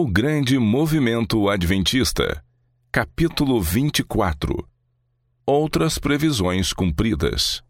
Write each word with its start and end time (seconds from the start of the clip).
O 0.00 0.06
Grande 0.06 0.56
Movimento 0.60 1.48
Adventista, 1.48 2.40
capítulo 2.92 3.60
24 3.60 4.64
Outras 5.44 5.98
previsões 5.98 6.72
cumpridas. 6.72 7.64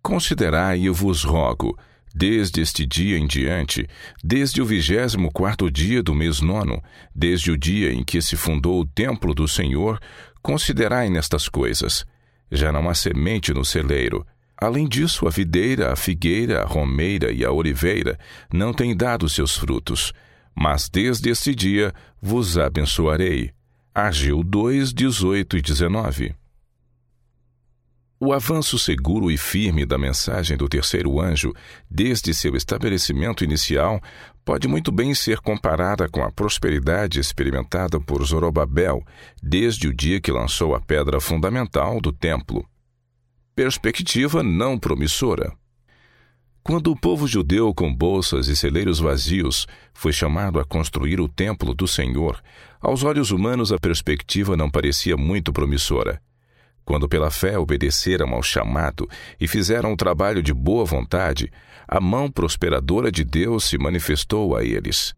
Considerai, 0.00 0.82
eu 0.82 0.94
vos 0.94 1.24
rogo, 1.24 1.76
desde 2.14 2.60
este 2.60 2.86
dia 2.86 3.18
em 3.18 3.26
diante, 3.26 3.84
desde 4.22 4.62
o 4.62 4.64
vigésimo 4.64 5.28
quarto 5.32 5.68
dia 5.68 6.04
do 6.04 6.14
mês 6.14 6.40
nono, 6.40 6.80
desde 7.12 7.50
o 7.50 7.58
dia 7.58 7.92
em 7.92 8.04
que 8.04 8.22
se 8.22 8.36
fundou 8.36 8.80
o 8.80 8.86
templo 8.86 9.34
do 9.34 9.48
Senhor, 9.48 10.00
considerai 10.40 11.10
nestas 11.10 11.48
coisas. 11.48 12.06
Já 12.48 12.70
não 12.70 12.88
há 12.88 12.94
semente 12.94 13.52
no 13.52 13.64
celeiro. 13.64 14.24
Além 14.56 14.86
disso, 14.86 15.26
a 15.26 15.30
videira, 15.30 15.92
a 15.92 15.96
figueira, 15.96 16.62
a 16.62 16.64
romeira 16.64 17.32
e 17.32 17.44
a 17.44 17.50
oliveira 17.50 18.16
não 18.52 18.72
têm 18.72 18.96
dado 18.96 19.28
seus 19.28 19.56
frutos 19.56 20.12
mas 20.54 20.88
desde 20.88 21.30
esse 21.30 21.54
dia 21.54 21.92
vos 22.20 22.56
abençoarei. 22.56 23.52
Ageu 23.94 24.42
2, 24.42 24.92
18 24.92 25.56
e 25.56 25.62
19. 25.62 26.34
O 28.18 28.32
avanço 28.32 28.78
seguro 28.78 29.30
e 29.30 29.36
firme 29.36 29.84
da 29.84 29.98
mensagem 29.98 30.56
do 30.56 30.68
terceiro 30.68 31.20
anjo, 31.20 31.52
desde 31.90 32.32
seu 32.32 32.56
estabelecimento 32.56 33.44
inicial, 33.44 34.00
pode 34.44 34.66
muito 34.68 34.90
bem 34.90 35.14
ser 35.14 35.40
comparada 35.40 36.08
com 36.08 36.22
a 36.22 36.30
prosperidade 36.30 37.20
experimentada 37.20 38.00
por 38.00 38.24
Zorobabel 38.24 39.04
desde 39.42 39.88
o 39.88 39.94
dia 39.94 40.20
que 40.20 40.32
lançou 40.32 40.74
a 40.74 40.80
pedra 40.80 41.20
fundamental 41.20 42.00
do 42.00 42.12
templo. 42.12 42.66
Perspectiva 43.54 44.42
não 44.42 44.78
promissora. 44.78 45.52
Quando 46.66 46.90
o 46.90 46.96
povo 46.96 47.28
judeu, 47.28 47.74
com 47.74 47.94
bolsas 47.94 48.48
e 48.48 48.56
celeiros 48.56 48.98
vazios, 48.98 49.66
foi 49.92 50.14
chamado 50.14 50.58
a 50.58 50.64
construir 50.64 51.20
o 51.20 51.28
templo 51.28 51.74
do 51.74 51.86
Senhor, 51.86 52.42
aos 52.80 53.02
olhos 53.02 53.30
humanos 53.30 53.70
a 53.70 53.78
perspectiva 53.78 54.56
não 54.56 54.70
parecia 54.70 55.14
muito 55.14 55.52
promissora. 55.52 56.22
Quando 56.82 57.06
pela 57.06 57.30
fé 57.30 57.58
obedeceram 57.58 58.32
ao 58.32 58.42
chamado 58.42 59.06
e 59.38 59.46
fizeram 59.46 59.92
o 59.92 59.96
trabalho 59.96 60.42
de 60.42 60.54
boa 60.54 60.86
vontade, 60.86 61.52
a 61.86 62.00
mão 62.00 62.30
prosperadora 62.30 63.12
de 63.12 63.24
Deus 63.24 63.64
se 63.64 63.76
manifestou 63.76 64.56
a 64.56 64.64
eles. 64.64 65.14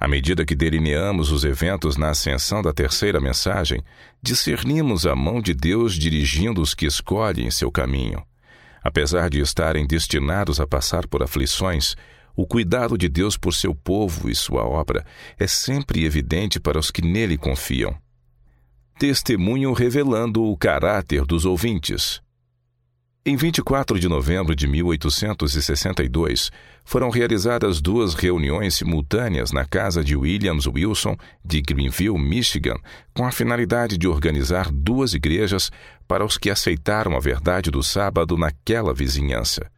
À 0.00 0.08
medida 0.08 0.44
que 0.44 0.56
delineamos 0.56 1.30
os 1.30 1.44
eventos 1.44 1.96
na 1.96 2.10
ascensão 2.10 2.60
da 2.60 2.72
terceira 2.72 3.20
mensagem, 3.20 3.84
discernimos 4.20 5.06
a 5.06 5.14
mão 5.14 5.40
de 5.40 5.54
Deus 5.54 5.94
dirigindo 5.94 6.60
os 6.60 6.74
que 6.74 6.86
escolhem 6.86 7.52
seu 7.52 7.70
caminho. 7.70 8.27
Apesar 8.88 9.28
de 9.28 9.38
estarem 9.40 9.86
destinados 9.86 10.58
a 10.58 10.66
passar 10.66 11.06
por 11.06 11.22
aflições, 11.22 11.94
o 12.34 12.46
cuidado 12.46 12.96
de 12.96 13.06
Deus 13.06 13.36
por 13.36 13.52
seu 13.52 13.74
povo 13.74 14.30
e 14.30 14.34
sua 14.34 14.64
obra 14.64 15.04
é 15.38 15.46
sempre 15.46 16.06
evidente 16.06 16.58
para 16.58 16.78
os 16.78 16.90
que 16.90 17.02
nele 17.02 17.36
confiam. 17.36 17.94
Testemunho 18.98 19.74
revelando 19.74 20.42
o 20.42 20.56
caráter 20.56 21.26
dos 21.26 21.44
ouvintes. 21.44 22.22
Em 23.26 23.36
24 23.36 24.00
de 24.00 24.08
novembro 24.08 24.56
de 24.56 24.66
1862, 24.66 26.50
foram 26.88 27.10
realizadas 27.10 27.82
duas 27.82 28.14
reuniões 28.14 28.76
simultâneas 28.76 29.52
na 29.52 29.62
casa 29.62 30.02
de 30.02 30.16
Williams 30.16 30.66
Wilson, 30.66 31.18
de 31.44 31.60
Greenville, 31.60 32.18
Michigan, 32.18 32.76
com 33.14 33.26
a 33.26 33.30
finalidade 33.30 33.98
de 33.98 34.08
organizar 34.08 34.70
duas 34.72 35.12
igrejas 35.12 35.70
para 36.08 36.24
os 36.24 36.38
que 36.38 36.48
aceitaram 36.48 37.14
a 37.14 37.20
verdade 37.20 37.70
do 37.70 37.82
sábado 37.82 38.38
naquela 38.38 38.94
vizinhança. 38.94 39.70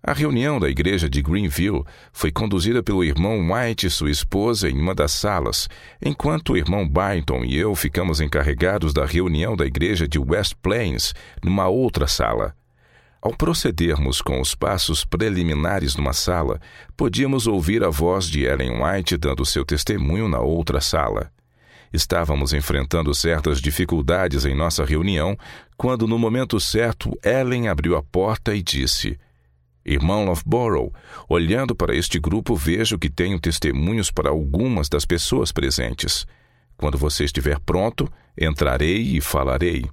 A 0.00 0.12
reunião 0.12 0.60
da 0.60 0.68
igreja 0.68 1.10
de 1.10 1.20
Greenville 1.20 1.82
foi 2.12 2.30
conduzida 2.30 2.84
pelo 2.84 3.02
irmão 3.02 3.50
White 3.52 3.88
e 3.88 3.90
sua 3.90 4.12
esposa 4.12 4.70
em 4.70 4.80
uma 4.80 4.94
das 4.94 5.10
salas, 5.10 5.68
enquanto 6.00 6.52
o 6.52 6.56
irmão 6.56 6.88
Byton 6.88 7.44
e 7.44 7.56
eu 7.56 7.74
ficamos 7.74 8.20
encarregados 8.20 8.92
da 8.92 9.04
reunião 9.04 9.56
da 9.56 9.66
igreja 9.66 10.06
de 10.06 10.20
West 10.20 10.54
Plains, 10.62 11.14
numa 11.42 11.66
outra 11.66 12.06
sala. 12.06 12.54
Ao 13.24 13.32
procedermos 13.32 14.20
com 14.20 14.38
os 14.38 14.54
passos 14.54 15.02
preliminares 15.02 15.96
numa 15.96 16.12
sala, 16.12 16.60
podíamos 16.94 17.46
ouvir 17.46 17.82
a 17.82 17.88
voz 17.88 18.26
de 18.26 18.44
Ellen 18.44 18.82
White 18.84 19.16
dando 19.16 19.46
seu 19.46 19.64
testemunho 19.64 20.28
na 20.28 20.40
outra 20.40 20.78
sala. 20.78 21.32
Estávamos 21.90 22.52
enfrentando 22.52 23.14
certas 23.14 23.62
dificuldades 23.62 24.44
em 24.44 24.54
nossa 24.54 24.84
reunião 24.84 25.38
quando, 25.74 26.06
no 26.06 26.18
momento 26.18 26.60
certo, 26.60 27.18
Ellen 27.24 27.68
abriu 27.68 27.96
a 27.96 28.02
porta 28.02 28.54
e 28.54 28.62
disse: 28.62 29.18
Irmão 29.86 30.26
Loughborough, 30.26 30.92
olhando 31.26 31.74
para 31.74 31.96
este 31.96 32.20
grupo, 32.20 32.54
vejo 32.54 32.98
que 32.98 33.08
tenho 33.08 33.40
testemunhos 33.40 34.10
para 34.10 34.28
algumas 34.28 34.86
das 34.86 35.06
pessoas 35.06 35.50
presentes. 35.50 36.26
Quando 36.76 36.98
você 36.98 37.24
estiver 37.24 37.58
pronto, 37.58 38.06
entrarei 38.36 39.16
e 39.16 39.20
falarei. 39.22 39.86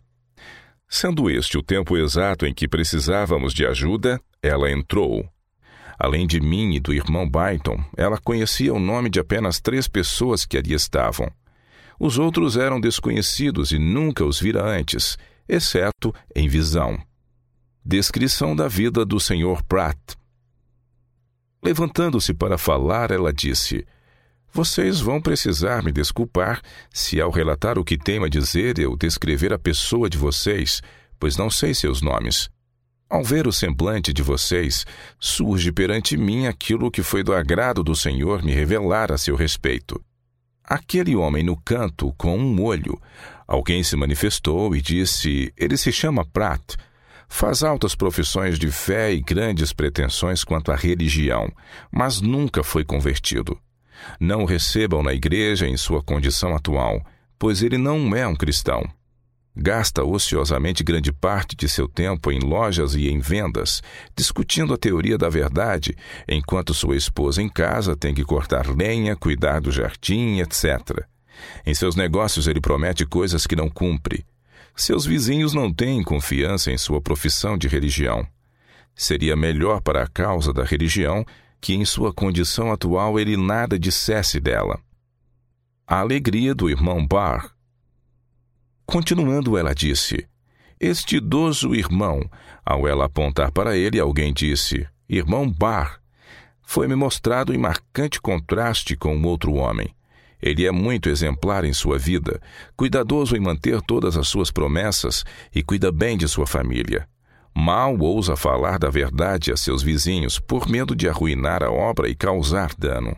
Sendo 0.93 1.29
este 1.29 1.57
o 1.57 1.63
tempo 1.63 1.95
exato 1.95 2.45
em 2.45 2.53
que 2.53 2.67
precisávamos 2.67 3.53
de 3.53 3.65
ajuda, 3.65 4.19
ela 4.43 4.69
entrou. 4.69 5.25
Além 5.97 6.27
de 6.27 6.41
mim 6.41 6.73
e 6.73 6.81
do 6.81 6.93
irmão 6.93 7.25
Byton, 7.25 7.81
ela 7.95 8.17
conhecia 8.17 8.73
o 8.73 8.79
nome 8.79 9.09
de 9.09 9.17
apenas 9.17 9.61
três 9.61 9.87
pessoas 9.87 10.45
que 10.45 10.57
ali 10.57 10.73
estavam. 10.73 11.31
Os 11.97 12.19
outros 12.19 12.57
eram 12.57 12.77
desconhecidos 12.77 13.71
e 13.71 13.79
nunca 13.79 14.25
os 14.25 14.37
vira 14.37 14.65
antes, 14.65 15.17
exceto 15.47 16.13
em 16.35 16.49
visão. 16.49 17.01
Descrição 17.85 18.53
da 18.53 18.67
vida 18.67 19.05
do 19.05 19.17
Sr. 19.17 19.63
Pratt. 19.69 19.97
Levantando-se 21.63 22.33
para 22.33 22.57
falar, 22.57 23.11
ela 23.11 23.31
disse: 23.31 23.87
vocês 24.53 24.99
vão 24.99 25.21
precisar 25.21 25.81
me 25.81 25.91
desculpar 25.91 26.61
se, 26.93 27.21
ao 27.21 27.31
relatar 27.31 27.79
o 27.79 27.85
que 27.85 27.97
tenho 27.97 28.25
a 28.25 28.29
dizer, 28.29 28.77
eu 28.79 28.97
descrever 28.97 29.53
a 29.53 29.59
pessoa 29.59 30.09
de 30.09 30.17
vocês, 30.17 30.81
pois 31.17 31.37
não 31.37 31.49
sei 31.49 31.73
seus 31.73 32.01
nomes. 32.01 32.49
Ao 33.09 33.23
ver 33.23 33.47
o 33.47 33.51
semblante 33.51 34.13
de 34.13 34.21
vocês, 34.21 34.85
surge 35.19 35.71
perante 35.71 36.17
mim 36.17 36.47
aquilo 36.47 36.91
que 36.91 37.03
foi 37.03 37.23
do 37.23 37.33
agrado 37.33 37.83
do 37.83 37.95
Senhor 37.95 38.43
me 38.43 38.53
revelar 38.53 39.11
a 39.11 39.17
seu 39.17 39.35
respeito. 39.35 40.01
Aquele 40.63 41.15
homem 41.15 41.43
no 41.43 41.57
canto, 41.57 42.13
com 42.17 42.37
um 42.37 42.61
olho, 42.61 42.99
alguém 43.47 43.83
se 43.83 43.95
manifestou 43.95 44.75
e 44.75 44.81
disse: 44.81 45.53
Ele 45.57 45.75
se 45.75 45.91
chama 45.91 46.25
Pratt. 46.25 46.75
Faz 47.27 47.63
altas 47.63 47.95
profissões 47.95 48.59
de 48.59 48.69
fé 48.69 49.13
e 49.13 49.21
grandes 49.21 49.71
pretensões 49.73 50.43
quanto 50.43 50.71
à 50.71 50.75
religião, 50.75 51.51
mas 51.91 52.21
nunca 52.21 52.63
foi 52.63 52.83
convertido. 52.83 53.57
Não 54.19 54.43
o 54.43 54.45
recebam 54.45 55.03
na 55.03 55.13
igreja 55.13 55.67
em 55.67 55.77
sua 55.77 56.01
condição 56.01 56.55
atual, 56.55 57.03
pois 57.37 57.61
ele 57.61 57.77
não 57.77 58.15
é 58.15 58.27
um 58.27 58.35
cristão. 58.35 58.83
Gasta 59.55 60.03
ociosamente 60.03 60.81
grande 60.81 61.11
parte 61.11 61.57
de 61.57 61.67
seu 61.67 61.87
tempo 61.87 62.31
em 62.31 62.39
lojas 62.39 62.95
e 62.95 63.09
em 63.09 63.19
vendas, 63.19 63.81
discutindo 64.15 64.73
a 64.73 64.77
teoria 64.77 65.17
da 65.17 65.27
verdade, 65.27 65.95
enquanto 66.27 66.73
sua 66.73 66.95
esposa 66.95 67.41
em 67.41 67.49
casa 67.49 67.95
tem 67.95 68.13
que 68.13 68.23
cortar 68.23 68.67
lenha, 68.73 69.15
cuidar 69.15 69.59
do 69.59 69.69
jardim, 69.69 70.39
etc. 70.39 71.05
Em 71.65 71.73
seus 71.73 71.95
negócios 71.97 72.47
ele 72.47 72.61
promete 72.61 73.05
coisas 73.05 73.45
que 73.45 73.55
não 73.55 73.69
cumpre. 73.69 74.25
Seus 74.73 75.05
vizinhos 75.05 75.53
não 75.53 75.71
têm 75.71 76.01
confiança 76.01 76.71
em 76.71 76.77
sua 76.77 77.01
profissão 77.01 77.57
de 77.57 77.67
religião. 77.67 78.25
Seria 78.95 79.35
melhor 79.35 79.81
para 79.81 80.03
a 80.03 80.07
causa 80.07 80.53
da 80.53 80.63
religião 80.63 81.25
que 81.61 81.75
em 81.75 81.85
sua 81.85 82.11
condição 82.11 82.71
atual 82.71 83.19
ele 83.19 83.37
nada 83.37 83.77
dissesse 83.77 84.39
dela. 84.39 84.79
A 85.85 85.99
alegria 85.99 86.55
do 86.55 86.69
irmão 86.69 87.05
Barr. 87.05 87.51
Continuando, 88.85 89.57
ela 89.57 89.73
disse: 89.73 90.27
Este 90.79 91.17
idoso 91.17 91.75
irmão, 91.75 92.27
ao 92.65 92.87
ela 92.87 93.05
apontar 93.05 93.51
para 93.51 93.77
ele, 93.77 93.99
alguém 93.99 94.33
disse: 94.33 94.87
Irmão 95.07 95.49
Barr. 95.49 96.01
Foi-me 96.63 96.95
mostrado 96.95 97.53
em 97.53 97.57
marcante 97.57 98.19
contraste 98.19 98.95
com 98.95 99.15
um 99.15 99.25
outro 99.25 99.53
homem. 99.53 99.93
Ele 100.41 100.65
é 100.65 100.71
muito 100.71 101.09
exemplar 101.09 101.63
em 101.65 101.73
sua 101.73 101.99
vida, 101.99 102.41
cuidadoso 102.75 103.35
em 103.35 103.39
manter 103.39 103.81
todas 103.81 104.17
as 104.17 104.27
suas 104.27 104.49
promessas 104.49 105.23
e 105.53 105.61
cuida 105.61 105.91
bem 105.91 106.17
de 106.17 106.27
sua 106.27 106.47
família. 106.47 107.07
Mal 107.53 107.97
ousa 107.99 108.35
falar 108.35 108.79
da 108.79 108.89
verdade 108.89 109.51
a 109.51 109.57
seus 109.57 109.83
vizinhos 109.83 110.39
por 110.39 110.69
medo 110.69 110.95
de 110.95 111.07
arruinar 111.09 111.61
a 111.63 111.69
obra 111.69 112.09
e 112.09 112.15
causar 112.15 112.73
dano. 112.77 113.15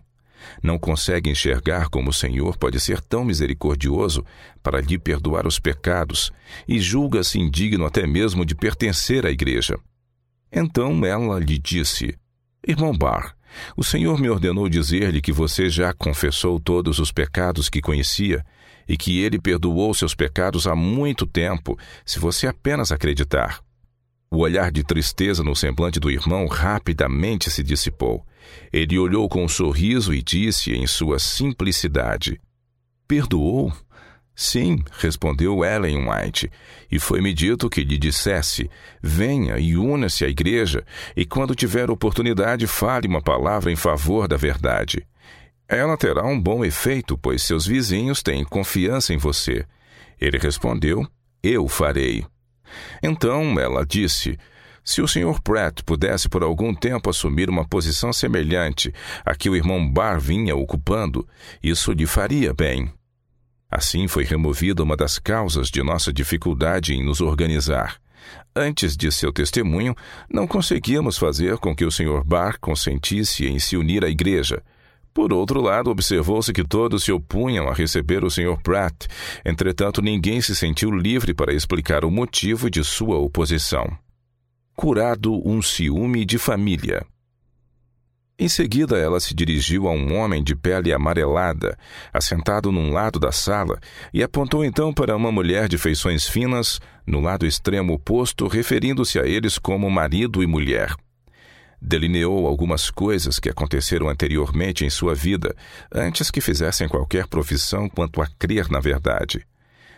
Não 0.62 0.78
consegue 0.78 1.30
enxergar 1.30 1.88
como 1.90 2.10
o 2.10 2.14
Senhor 2.14 2.58
pode 2.58 2.80
ser 2.80 3.00
tão 3.00 3.24
misericordioso 3.24 4.26
para 4.62 4.82
lhe 4.82 4.98
perdoar 4.98 5.48
os 5.48 5.60
pecados 5.60 6.32
e 6.68 6.80
julga-se 6.80 7.40
indigno 7.40 7.86
até 7.86 8.06
mesmo 8.06 8.46
de 8.46 8.56
pertencer 8.56 9.26
à 9.26 9.32
igreja. 9.32 9.78
Então 10.52 11.06
ela 11.06 11.40
lhe 11.40 11.58
disse: 11.58 12.18
Irmão 12.68 12.98
Bar, 12.98 13.36
o 13.78 13.84
Senhor 13.84 14.20
me 14.20 14.30
ordenou 14.30 14.68
dizer-lhe 14.68 15.22
que 15.22 15.32
você 15.32 15.70
já 15.70 15.94
confessou 15.94 16.60
todos 16.60 17.00
os 17.00 17.12
pecados 17.12 17.70
que 17.70 17.82
conhecia 17.82 18.44
e 18.88 18.98
que 18.98 19.22
ele 19.22 19.40
perdoou 19.40 19.94
seus 19.94 20.14
pecados 20.14 20.68
há 20.68 20.76
muito 20.76 21.26
tempo, 21.26 21.78
se 22.06 22.20
você 22.20 22.48
apenas 22.48 22.92
acreditar. 22.92 23.62
O 24.34 24.40
olhar 24.40 24.72
de 24.72 24.84
tristeza 24.84 25.44
no 25.44 25.56
semblante 25.56 26.00
do 26.00 26.10
irmão 26.10 26.48
rapidamente 26.48 27.52
se 27.52 27.62
dissipou. 27.62 28.26
Ele 28.74 28.98
olhou 28.98 29.30
com 29.30 29.44
um 29.44 29.48
sorriso 29.48 30.12
e 30.12 30.24
disse 30.24 30.74
em 30.74 30.88
sua 30.88 31.20
simplicidade: 31.20 32.42
Perdoou? 33.08 33.72
Sim, 34.36 34.84
respondeu 34.98 35.64
Ellen 35.64 36.10
White, 36.10 36.50
e 36.92 36.98
foi-me 36.98 37.32
dito 37.32 37.70
que 37.70 37.84
lhe 37.84 37.96
dissesse: 37.96 38.68
venha 39.04 39.60
e 39.60 39.78
una-se 39.78 40.26
à 40.26 40.28
igreja, 40.28 40.84
e 41.16 41.28
quando 41.28 41.54
tiver 41.54 41.92
oportunidade, 41.92 42.66
fale 42.66 43.08
uma 43.08 43.22
palavra 43.22 43.72
em 43.72 43.76
favor 43.76 44.28
da 44.28 44.36
verdade. 44.36 45.06
Ela 45.68 45.96
terá 45.96 46.26
um 46.26 46.42
bom 46.42 46.66
efeito, 46.66 47.16
pois 47.20 47.44
seus 47.44 47.68
vizinhos 47.68 48.24
têm 48.24 48.44
confiança 48.44 49.14
em 49.14 49.18
você. 49.18 49.64
Ele 50.20 50.40
respondeu: 50.40 51.08
Eu 51.44 51.68
farei. 51.68 52.26
Então 53.02 53.60
ela 53.60 53.86
disse: 53.86 54.38
Se 54.84 55.02
o 55.02 55.08
Sr. 55.08 55.42
Pratt 55.44 55.82
pudesse 55.84 56.30
por 56.30 56.44
algum 56.44 56.74
tempo 56.74 57.10
assumir 57.10 57.50
uma 57.50 57.68
posição 57.68 58.12
semelhante 58.12 58.94
à 59.26 59.36
que 59.36 59.50
o 59.50 59.56
irmão 59.56 59.90
Barr 59.90 60.20
vinha 60.20 60.56
ocupando, 60.56 61.28
isso 61.62 61.92
lhe 61.92 62.06
faria 62.06 62.54
bem. 62.54 62.92
Assim 63.70 64.08
foi 64.08 64.24
removida 64.24 64.84
uma 64.84 64.96
das 64.96 65.18
causas 65.18 65.70
de 65.70 65.82
nossa 65.82 66.14
dificuldade 66.14 66.94
em 66.94 67.04
nos 67.04 67.22
organizar. 67.22 68.00
Antes 68.56 68.96
de 68.96 69.12
seu 69.12 69.34
testemunho, 69.34 69.96
não 70.30 70.46
conseguíamos 70.46 71.18
fazer 71.18 71.58
com 71.58 71.76
que 71.76 71.84
o 71.84 71.92
Sr. 71.92 72.24
Barr 72.24 72.60
consentisse 72.60 73.48
em 73.48 73.58
se 73.58 73.76
unir 73.76 74.06
à 74.06 74.10
igreja. 74.10 74.62
Por 75.14 75.32
outro 75.32 75.62
lado, 75.62 75.92
observou-se 75.92 76.52
que 76.52 76.64
todos 76.64 77.04
se 77.04 77.12
opunham 77.12 77.68
a 77.68 77.74
receber 77.74 78.24
o 78.24 78.32
Sr. 78.32 78.60
Pratt. 78.64 79.06
Entretanto, 79.46 80.02
ninguém 80.02 80.42
se 80.42 80.56
sentiu 80.56 80.90
livre 80.90 81.34
para 81.34 81.54
explicar 81.54 82.04
o 82.04 82.10
motivo 82.10 82.70
de 82.70 82.84
sua 82.84 83.18
oposição. 83.18 83.86
Curado 84.76 85.48
um 85.48 85.62
ciúme 85.62 86.26
de 86.26 86.40
família. 86.40 87.06
Em 88.40 88.50
seguida, 88.50 88.98
ela 88.98 89.20
se 89.20 89.36
dirigiu 89.36 89.88
a 89.88 89.92
um 89.92 90.18
homem 90.18 90.44
de 90.44 90.56
pele 90.56 90.92
amarelada, 90.92 91.78
assentado 92.12 92.72
num 92.72 92.92
lado 92.92 93.20
da 93.20 93.32
sala, 93.32 93.80
e 94.12 94.24
apontou 94.24 94.66
então 94.66 94.92
para 94.92 95.16
uma 95.16 95.32
mulher 95.32 95.70
de 95.70 95.78
feições 95.78 96.28
finas, 96.28 96.80
no 97.06 97.20
lado 97.20 97.46
extremo 97.46 97.94
oposto, 97.94 98.48
referindo-se 98.48 99.20
a 99.20 99.28
eles 99.28 99.60
como 99.60 99.88
marido 99.92 100.42
e 100.42 100.48
mulher. 100.48 100.96
Delineou 101.86 102.48
algumas 102.48 102.90
coisas 102.90 103.40
que 103.40 103.50
aconteceram 103.50 104.08
anteriormente 104.08 104.86
em 104.86 104.90
sua 104.90 105.14
vida, 105.14 105.54
antes 105.94 106.32
que 106.32 106.40
fizessem 106.40 106.88
qualquer 106.88 107.28
profissão 107.28 107.90
quanto 107.90 108.22
a 108.22 108.28
crer 108.40 108.70
na 108.70 108.80
verdade. 108.80 109.46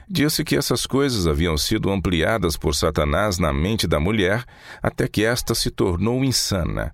Disse 0.09 0.43
que 0.43 0.55
essas 0.55 0.87
coisas 0.87 1.27
haviam 1.27 1.55
sido 1.57 1.91
ampliadas 1.91 2.57
por 2.57 2.73
Satanás 2.73 3.37
na 3.37 3.53
mente 3.53 3.85
da 3.87 3.99
mulher 3.99 4.43
até 4.81 5.07
que 5.07 5.23
esta 5.23 5.53
se 5.53 5.69
tornou 5.69 6.23
insana 6.23 6.93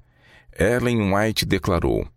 Ellen 0.58 1.14
White 1.14 1.46
declarou: 1.46 2.08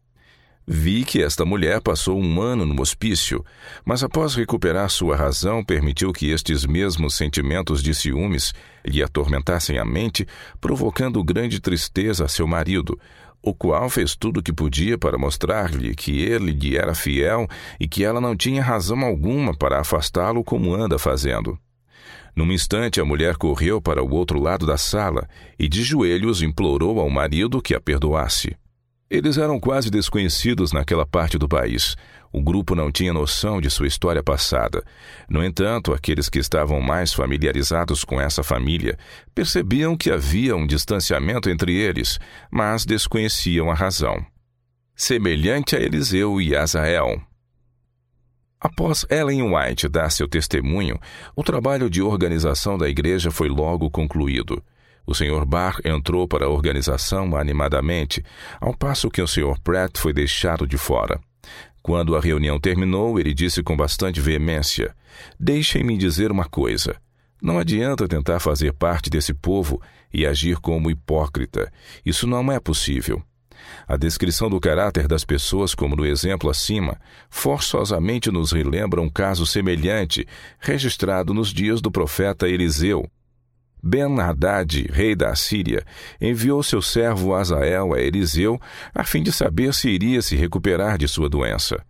Vi 0.66 1.04
que 1.04 1.22
esta 1.22 1.44
mulher 1.44 1.82
passou 1.82 2.18
um 2.18 2.40
ano 2.40 2.64
no 2.64 2.80
hospício, 2.80 3.44
mas 3.84 4.02
após 4.02 4.34
recuperar 4.34 4.88
sua 4.88 5.14
razão, 5.14 5.62
permitiu 5.62 6.10
que 6.10 6.30
estes 6.30 6.64
mesmos 6.64 7.16
sentimentos 7.16 7.82
de 7.82 7.94
ciúmes 7.94 8.54
lhe 8.82 9.02
atormentassem 9.02 9.78
a 9.78 9.84
mente, 9.84 10.26
provocando 10.62 11.22
grande 11.22 11.60
tristeza 11.60 12.24
a 12.24 12.28
seu 12.28 12.46
marido, 12.46 12.98
o 13.42 13.52
qual 13.52 13.90
fez 13.90 14.16
tudo 14.16 14.40
o 14.40 14.42
que 14.42 14.54
podia 14.54 14.96
para 14.96 15.18
mostrar-lhe 15.18 15.94
que 15.94 16.22
ele 16.22 16.52
lhe 16.52 16.78
era 16.78 16.94
fiel 16.94 17.46
e 17.78 17.86
que 17.86 18.02
ela 18.02 18.18
não 18.18 18.34
tinha 18.34 18.62
razão 18.62 19.00
alguma 19.00 19.54
para 19.54 19.80
afastá-lo 19.80 20.42
como 20.42 20.74
anda 20.74 20.98
fazendo. 20.98 21.58
Num 22.34 22.50
instante, 22.50 23.02
a 23.02 23.04
mulher 23.04 23.36
correu 23.36 23.82
para 23.82 24.02
o 24.02 24.10
outro 24.14 24.40
lado 24.40 24.66
da 24.66 24.78
sala 24.78 25.28
e, 25.58 25.68
de 25.68 25.82
joelhos, 25.82 26.40
implorou 26.40 26.98
ao 26.98 27.10
marido 27.10 27.60
que 27.60 27.74
a 27.74 27.80
perdoasse. 27.80 28.56
Eles 29.14 29.38
eram 29.38 29.60
quase 29.60 29.92
desconhecidos 29.92 30.72
naquela 30.72 31.06
parte 31.06 31.38
do 31.38 31.48
país. 31.48 31.94
O 32.32 32.42
grupo 32.42 32.74
não 32.74 32.90
tinha 32.90 33.12
noção 33.12 33.60
de 33.60 33.70
sua 33.70 33.86
história 33.86 34.24
passada. 34.24 34.82
No 35.30 35.44
entanto, 35.44 35.94
aqueles 35.94 36.28
que 36.28 36.40
estavam 36.40 36.80
mais 36.80 37.12
familiarizados 37.12 38.02
com 38.02 38.20
essa 38.20 38.42
família 38.42 38.98
percebiam 39.32 39.96
que 39.96 40.10
havia 40.10 40.56
um 40.56 40.66
distanciamento 40.66 41.48
entre 41.48 41.72
eles, 41.76 42.18
mas 42.50 42.84
desconheciam 42.84 43.70
a 43.70 43.74
razão. 43.74 44.16
Semelhante 44.96 45.76
a 45.76 45.80
Eliseu 45.80 46.40
e 46.40 46.56
Azael, 46.56 47.22
Após 48.60 49.06
Ellen 49.10 49.54
White 49.54 49.88
dar 49.88 50.10
seu 50.10 50.26
testemunho, 50.26 50.98
o 51.36 51.44
trabalho 51.44 51.88
de 51.88 52.02
organização 52.02 52.76
da 52.76 52.88
igreja 52.88 53.30
foi 53.30 53.48
logo 53.48 53.88
concluído. 53.90 54.60
O 55.06 55.14
Sr. 55.14 55.44
Barr 55.44 55.80
entrou 55.84 56.26
para 56.26 56.46
a 56.46 56.48
organização 56.48 57.36
animadamente, 57.36 58.24
ao 58.60 58.74
passo 58.74 59.10
que 59.10 59.20
o 59.20 59.26
Sr. 59.26 59.58
Pratt 59.62 59.98
foi 59.98 60.12
deixado 60.12 60.66
de 60.66 60.78
fora. 60.78 61.20
Quando 61.82 62.16
a 62.16 62.20
reunião 62.20 62.58
terminou, 62.58 63.20
ele 63.20 63.34
disse 63.34 63.62
com 63.62 63.76
bastante 63.76 64.20
veemência: 64.20 64.94
Deixem-me 65.38 65.98
dizer 65.98 66.32
uma 66.32 66.46
coisa. 66.46 66.96
Não 67.42 67.58
adianta 67.58 68.08
tentar 68.08 68.40
fazer 68.40 68.72
parte 68.72 69.10
desse 69.10 69.34
povo 69.34 69.82
e 70.10 70.24
agir 70.24 70.56
como 70.56 70.90
hipócrita. 70.90 71.70
Isso 72.04 72.26
não 72.26 72.50
é 72.50 72.58
possível. 72.58 73.22
A 73.86 73.96
descrição 73.98 74.48
do 74.48 74.58
caráter 74.58 75.06
das 75.06 75.24
pessoas, 75.24 75.74
como 75.74 75.94
no 75.94 76.06
exemplo 76.06 76.48
acima, 76.48 76.98
forçosamente 77.28 78.30
nos 78.30 78.52
relembra 78.52 79.00
um 79.00 79.10
caso 79.10 79.46
semelhante 79.46 80.26
registrado 80.58 81.34
nos 81.34 81.52
dias 81.52 81.82
do 81.82 81.90
profeta 81.90 82.48
Eliseu. 82.48 83.06
Ben-Hadad, 83.84 84.86
rei 84.90 85.14
da 85.14 85.30
Assíria, 85.30 85.84
enviou 86.18 86.62
seu 86.62 86.80
servo 86.80 87.34
Azael 87.34 87.92
a 87.92 88.00
Eliseu 88.00 88.58
a 88.94 89.04
fim 89.04 89.22
de 89.22 89.30
saber 89.30 89.74
se 89.74 89.90
iria 89.90 90.22
se 90.22 90.34
recuperar 90.34 90.96
de 90.96 91.06
sua 91.06 91.28
doença. 91.28 91.84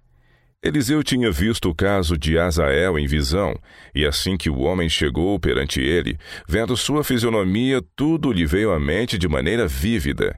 Eliseu 0.61 1.05
tinha 1.05 1.31
visto 1.31 1.69
o 1.69 1.75
caso 1.75 2.19
de 2.19 2.39
Azael 2.39 2.99
em 2.99 3.07
visão, 3.07 3.55
e 3.95 4.05
assim 4.05 4.37
que 4.37 4.51
o 4.51 4.61
homem 4.61 4.89
chegou 4.89 5.39
perante 5.39 5.81
ele, 5.81 6.19
vendo 6.49 6.77
sua 6.77 7.05
fisionomia, 7.05 7.81
tudo 7.95 8.33
lhe 8.33 8.45
veio 8.45 8.73
à 8.73 8.81
mente 8.81 9.17
de 9.17 9.29
maneira 9.29 9.69
vívida. 9.69 10.37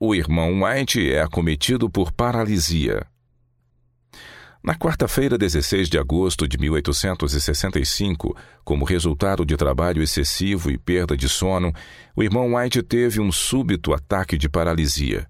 O 0.00 0.14
irmão 0.14 0.62
White 0.62 1.12
é 1.12 1.20
acometido 1.20 1.90
por 1.90 2.12
paralisia. 2.12 3.04
Na 4.64 4.74
quarta-feira, 4.74 5.36
16 5.36 5.90
de 5.90 5.98
agosto 5.98 6.48
de 6.48 6.56
1865, 6.56 8.34
como 8.64 8.86
resultado 8.86 9.44
de 9.44 9.58
trabalho 9.58 10.02
excessivo 10.02 10.70
e 10.70 10.78
perda 10.78 11.14
de 11.14 11.28
sono, 11.28 11.70
o 12.16 12.22
irmão 12.22 12.54
White 12.54 12.82
teve 12.82 13.20
um 13.20 13.30
súbito 13.30 13.92
ataque 13.92 14.38
de 14.38 14.48
paralisia. 14.48 15.26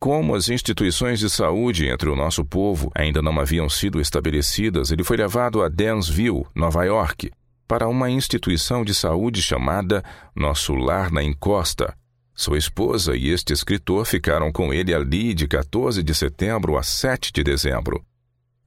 Como 0.00 0.34
as 0.34 0.48
instituições 0.48 1.20
de 1.20 1.30
saúde 1.30 1.86
entre 1.86 2.08
o 2.08 2.16
nosso 2.16 2.44
povo 2.44 2.90
ainda 2.96 3.22
não 3.22 3.38
haviam 3.38 3.68
sido 3.68 4.00
estabelecidas, 4.00 4.90
ele 4.90 5.04
foi 5.04 5.16
levado 5.16 5.62
a 5.62 5.68
Dansville, 5.68 6.44
Nova 6.52 6.82
York, 6.82 7.30
para 7.68 7.86
uma 7.86 8.10
instituição 8.10 8.84
de 8.84 8.92
saúde 8.92 9.40
chamada 9.40 10.02
Nosso 10.34 10.74
Lar 10.74 11.12
na 11.12 11.22
Encosta, 11.22 11.94
sua 12.34 12.58
esposa 12.58 13.16
e 13.16 13.28
este 13.28 13.52
escritor 13.52 14.04
ficaram 14.04 14.50
com 14.50 14.74
ele 14.74 14.92
ali 14.92 15.32
de 15.32 15.46
14 15.46 16.02
de 16.02 16.12
setembro 16.12 16.76
a 16.76 16.82
7 16.82 17.32
de 17.32 17.44
dezembro. 17.44 18.04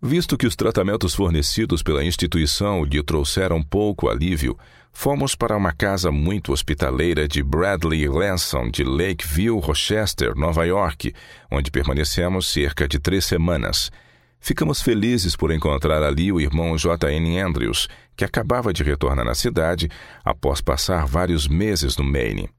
Visto 0.03 0.35
que 0.35 0.47
os 0.47 0.55
tratamentos 0.55 1.13
fornecidos 1.13 1.83
pela 1.83 2.03
instituição 2.03 2.83
lhe 2.83 3.03
trouxeram 3.03 3.61
pouco 3.61 4.09
alívio, 4.09 4.57
fomos 4.91 5.35
para 5.35 5.55
uma 5.55 5.71
casa 5.71 6.11
muito 6.11 6.51
hospitaleira 6.51 7.27
de 7.27 7.43
Bradley 7.43 8.07
Lanson 8.07 8.71
de 8.71 8.83
Lakeview, 8.83 9.59
Rochester, 9.59 10.35
Nova 10.35 10.65
York, 10.65 11.13
onde 11.51 11.69
permanecemos 11.69 12.47
cerca 12.47 12.87
de 12.87 12.97
três 12.97 13.25
semanas. 13.25 13.91
Ficamos 14.39 14.81
felizes 14.81 15.35
por 15.35 15.51
encontrar 15.51 16.01
ali 16.01 16.31
o 16.31 16.41
irmão 16.41 16.75
J.N. 16.75 17.39
Andrews, 17.39 17.87
que 18.17 18.25
acabava 18.25 18.73
de 18.73 18.81
retornar 18.81 19.27
à 19.27 19.35
cidade 19.35 19.87
após 20.25 20.61
passar 20.61 21.05
vários 21.05 21.47
meses 21.47 21.95
no 21.95 22.03
Maine. 22.03 22.49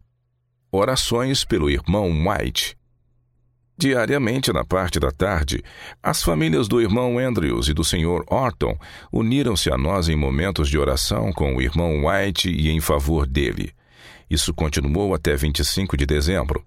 Orações 0.71 1.45
pelo 1.45 1.69
irmão 1.69 2.09
White. 2.09 2.77
Diariamente, 3.77 4.53
na 4.53 4.65
parte 4.65 5.01
da 5.01 5.11
tarde, 5.11 5.63
as 6.03 6.23
famílias 6.23 6.69
do 6.69 6.81
irmão 6.81 7.19
Andrews 7.19 7.69
e 7.69 7.75
do 7.75 7.83
Sr. 7.83 8.23
Orton 8.29 8.77
uniram-se 9.13 9.71
a 9.73 9.79
nós 9.79 10.09
em 10.09 10.17
momentos 10.17 10.69
de 10.69 10.79
oração 10.79 11.33
com 11.33 11.57
o 11.57 11.63
irmão 11.63 12.07
White 12.07 12.51
e 12.51 12.71
em 12.71 12.81
favor 12.81 13.27
dele. 13.27 13.73
Isso 14.31 14.55
continuou 14.55 15.15
até 15.15 15.37
25 15.37 15.97
de 15.97 16.07
dezembro. 16.07 16.65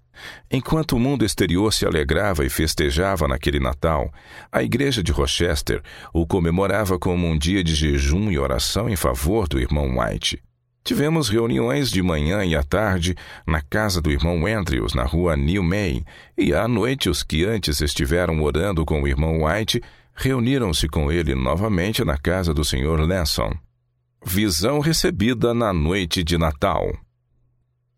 Enquanto 0.52 0.96
o 0.96 1.00
mundo 1.00 1.26
exterior 1.26 1.74
se 1.74 1.86
alegrava 1.86 2.46
e 2.46 2.50
festejava 2.50 3.28
naquele 3.28 3.60
Natal, 3.60 4.12
a 4.52 4.62
igreja 4.62 5.02
de 5.02 5.12
Rochester 5.12 5.82
o 6.14 6.28
comemorava 6.28 7.00
como 7.00 7.28
um 7.28 7.38
dia 7.38 7.64
de 7.64 7.74
jejum 7.74 8.32
e 8.32 8.38
oração 8.38 8.90
em 8.90 8.96
favor 8.96 9.48
do 9.48 9.60
irmão 9.60 9.98
White. 9.98 10.42
Tivemos 10.86 11.30
reuniões 11.30 11.90
de 11.90 12.00
manhã 12.04 12.46
e 12.46 12.56
à 12.56 12.62
tarde 12.62 13.16
na 13.48 13.60
casa 13.60 14.00
do 14.00 14.12
irmão 14.12 14.46
Andrews, 14.46 14.94
na 14.94 15.04
rua 15.04 15.36
New 15.36 15.64
May, 15.64 16.06
e 16.38 16.54
à 16.54 16.68
noite 16.68 17.10
os 17.10 17.24
que 17.24 17.44
antes 17.44 17.82
estiveram 17.82 18.40
orando 18.44 18.86
com 18.86 19.02
o 19.02 19.08
irmão 19.08 19.46
White 19.46 19.82
reuniram-se 20.14 20.88
com 20.88 21.12
ele 21.12 21.34
novamente 21.34 22.06
na 22.06 22.20
casa 22.20 22.54
do 22.54 22.64
Sr. 22.64 23.00
Lanson. 23.00 23.52
Visão 24.24 24.80
recebida 24.80 25.56
na 25.56 25.74
noite 25.74 26.24
de 26.24 26.38
Natal. 26.38 26.96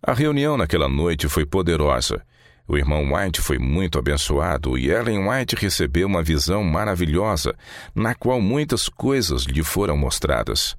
A 0.01 0.13
reunião 0.13 0.55
naquela 0.55 0.87
noite 0.87 1.27
foi 1.27 1.45
poderosa. 1.45 2.25
O 2.65 2.77
irmão 2.77 3.13
White 3.13 3.41
foi 3.41 3.59
muito 3.59 3.99
abençoado 3.99 4.77
e 4.77 4.89
Ellen 4.89 5.27
White 5.27 5.57
recebeu 5.57 6.07
uma 6.07 6.23
visão 6.23 6.63
maravilhosa, 6.63 7.53
na 7.93 8.15
qual 8.15 8.39
muitas 8.39 8.87
coisas 8.87 9.43
lhe 9.43 9.61
foram 9.61 9.97
mostradas. 9.97 10.77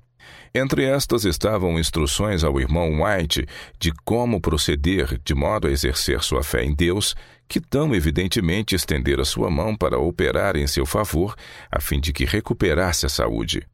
Entre 0.54 0.84
estas 0.84 1.24
estavam 1.24 1.78
instruções 1.78 2.42
ao 2.42 2.58
irmão 2.60 3.02
White 3.02 3.46
de 3.78 3.92
como 4.04 4.40
proceder 4.40 5.20
de 5.22 5.34
modo 5.34 5.66
a 5.66 5.70
exercer 5.70 6.22
sua 6.22 6.42
fé 6.42 6.64
em 6.64 6.74
Deus, 6.74 7.14
que 7.46 7.60
tão 7.60 7.94
evidentemente 7.94 8.74
estendera 8.74 9.24
sua 9.24 9.50
mão 9.50 9.76
para 9.76 9.98
operar 9.98 10.56
em 10.56 10.66
seu 10.66 10.86
favor, 10.86 11.34
a 11.70 11.80
fim 11.80 12.00
de 12.00 12.12
que 12.12 12.24
recuperasse 12.24 13.06
a 13.06 13.08
saúde. 13.08 13.66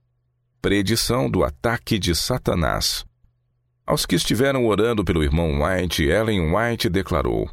Predição 0.61 1.31
do 1.31 1.45
ataque 1.45 1.99
de 1.99 2.15
Satanás. 2.15 3.05
Aos 3.87 4.07
que 4.07 4.15
estiveram 4.15 4.67
orando 4.67 5.05
pelo 5.05 5.23
irmão 5.23 5.63
White, 5.63 6.05
Ellen 6.05 6.55
White 6.55 6.89
declarou: 6.89 7.51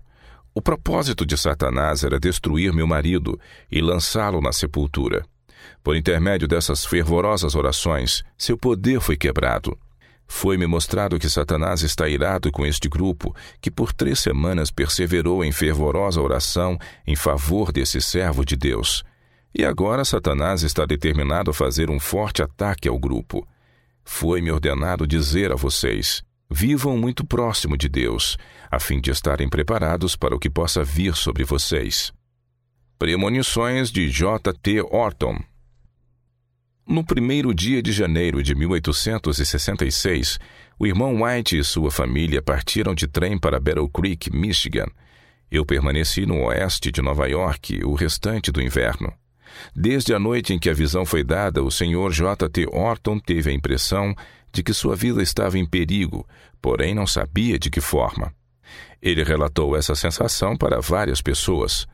O 0.54 0.62
propósito 0.62 1.26
de 1.26 1.38
Satanás 1.38 2.04
era 2.04 2.20
destruir 2.20 2.72
meu 2.72 2.88
marido 2.88 3.40
e 3.70 3.82
lançá-lo 3.82 4.40
na 4.40 4.54
sepultura. 4.54 5.26
Por 5.84 5.96
intermédio 5.96 6.48
dessas 6.48 6.86
fervorosas 6.86 7.56
orações, 7.56 8.24
seu 8.38 8.58
poder 8.58 9.02
foi 9.02 9.18
quebrado. 9.18 9.78
Foi-me 10.28 10.66
mostrado 10.66 11.20
que 11.20 11.28
Satanás 11.28 11.82
está 11.82 12.08
irado 12.08 12.52
com 12.52 12.66
este 12.66 12.88
grupo, 12.88 13.36
que 13.60 13.70
por 13.70 13.92
três 13.92 14.20
semanas 14.20 14.72
perseverou 14.72 15.44
em 15.44 15.52
fervorosa 15.52 16.22
oração 16.22 16.78
em 17.06 17.16
favor 17.16 17.72
desse 17.72 18.00
servo 18.00 18.46
de 18.46 18.56
Deus. 18.56 19.04
E 19.54 19.66
agora 19.66 20.06
Satanás 20.06 20.64
está 20.64 20.86
determinado 20.86 21.52
a 21.52 21.54
fazer 21.54 21.90
um 21.90 22.00
forte 22.00 22.42
ataque 22.42 22.88
ao 22.88 22.98
grupo. 22.98 23.46
Foi-me 24.06 24.52
ordenado 24.52 25.06
dizer 25.06 25.52
a 25.52 25.56
vocês: 25.56 26.24
vivam 26.50 26.96
muito 26.96 27.26
próximo 27.26 27.76
de 27.76 27.90
Deus, 27.90 28.38
a 28.70 28.80
fim 28.80 29.02
de 29.02 29.12
estarem 29.12 29.50
preparados 29.50 30.16
para 30.16 30.36
o 30.36 30.40
que 30.40 30.50
possa 30.50 30.84
vir 30.84 31.16
sobre 31.16 31.44
vocês. 31.44 32.14
Premonições 32.98 33.92
de 33.92 34.10
J. 34.10 34.54
T. 34.54 34.82
Orton 34.82 35.44
No 36.92 37.06
primeiro 37.06 37.54
dia 37.54 37.82
de 37.82 37.90
janeiro 37.94 38.44
de 38.44 38.54
1866, 38.54 40.38
o 40.78 40.86
irmão 40.86 41.24
White 41.24 41.58
e 41.58 41.64
sua 41.64 41.90
família 41.90 42.42
partiram 42.42 42.94
de 42.94 43.08
trem 43.08 43.40
para 43.40 43.62
Battle 43.62 43.88
Creek, 43.88 44.30
Michigan. 44.30 44.88
Eu 45.50 45.66
permaneci 45.66 46.26
no 46.26 46.44
oeste 46.44 46.92
de 46.92 47.02
Nova 47.02 47.30
York 47.30 47.80
o 47.86 47.94
restante 47.94 48.52
do 48.52 48.62
inverno. 48.62 49.10
Desde 49.74 50.14
a 50.14 50.20
noite 50.20 50.54
em 50.54 50.60
que 50.60 50.70
a 50.70 50.74
visão 50.74 51.06
foi 51.06 51.24
dada, 51.24 51.64
o 51.64 51.72
Sr. 51.72 52.12
J. 52.12 52.50
T. 52.50 52.68
Orton 52.70 53.20
teve 53.20 53.50
a 53.50 53.54
impressão 53.54 54.14
de 54.52 54.62
que 54.62 54.74
sua 54.74 54.94
vida 54.94 55.24
estava 55.24 55.58
em 55.58 55.66
perigo, 55.66 56.28
porém 56.62 56.94
não 56.94 57.08
sabia 57.08 57.58
de 57.58 57.70
que 57.70 57.80
forma. 57.80 58.34
Ele 59.02 59.24
relatou 59.24 59.78
essa 59.78 59.96
sensação 59.96 60.58
para 60.58 60.82
várias 60.82 61.22
pessoas. 61.22 61.88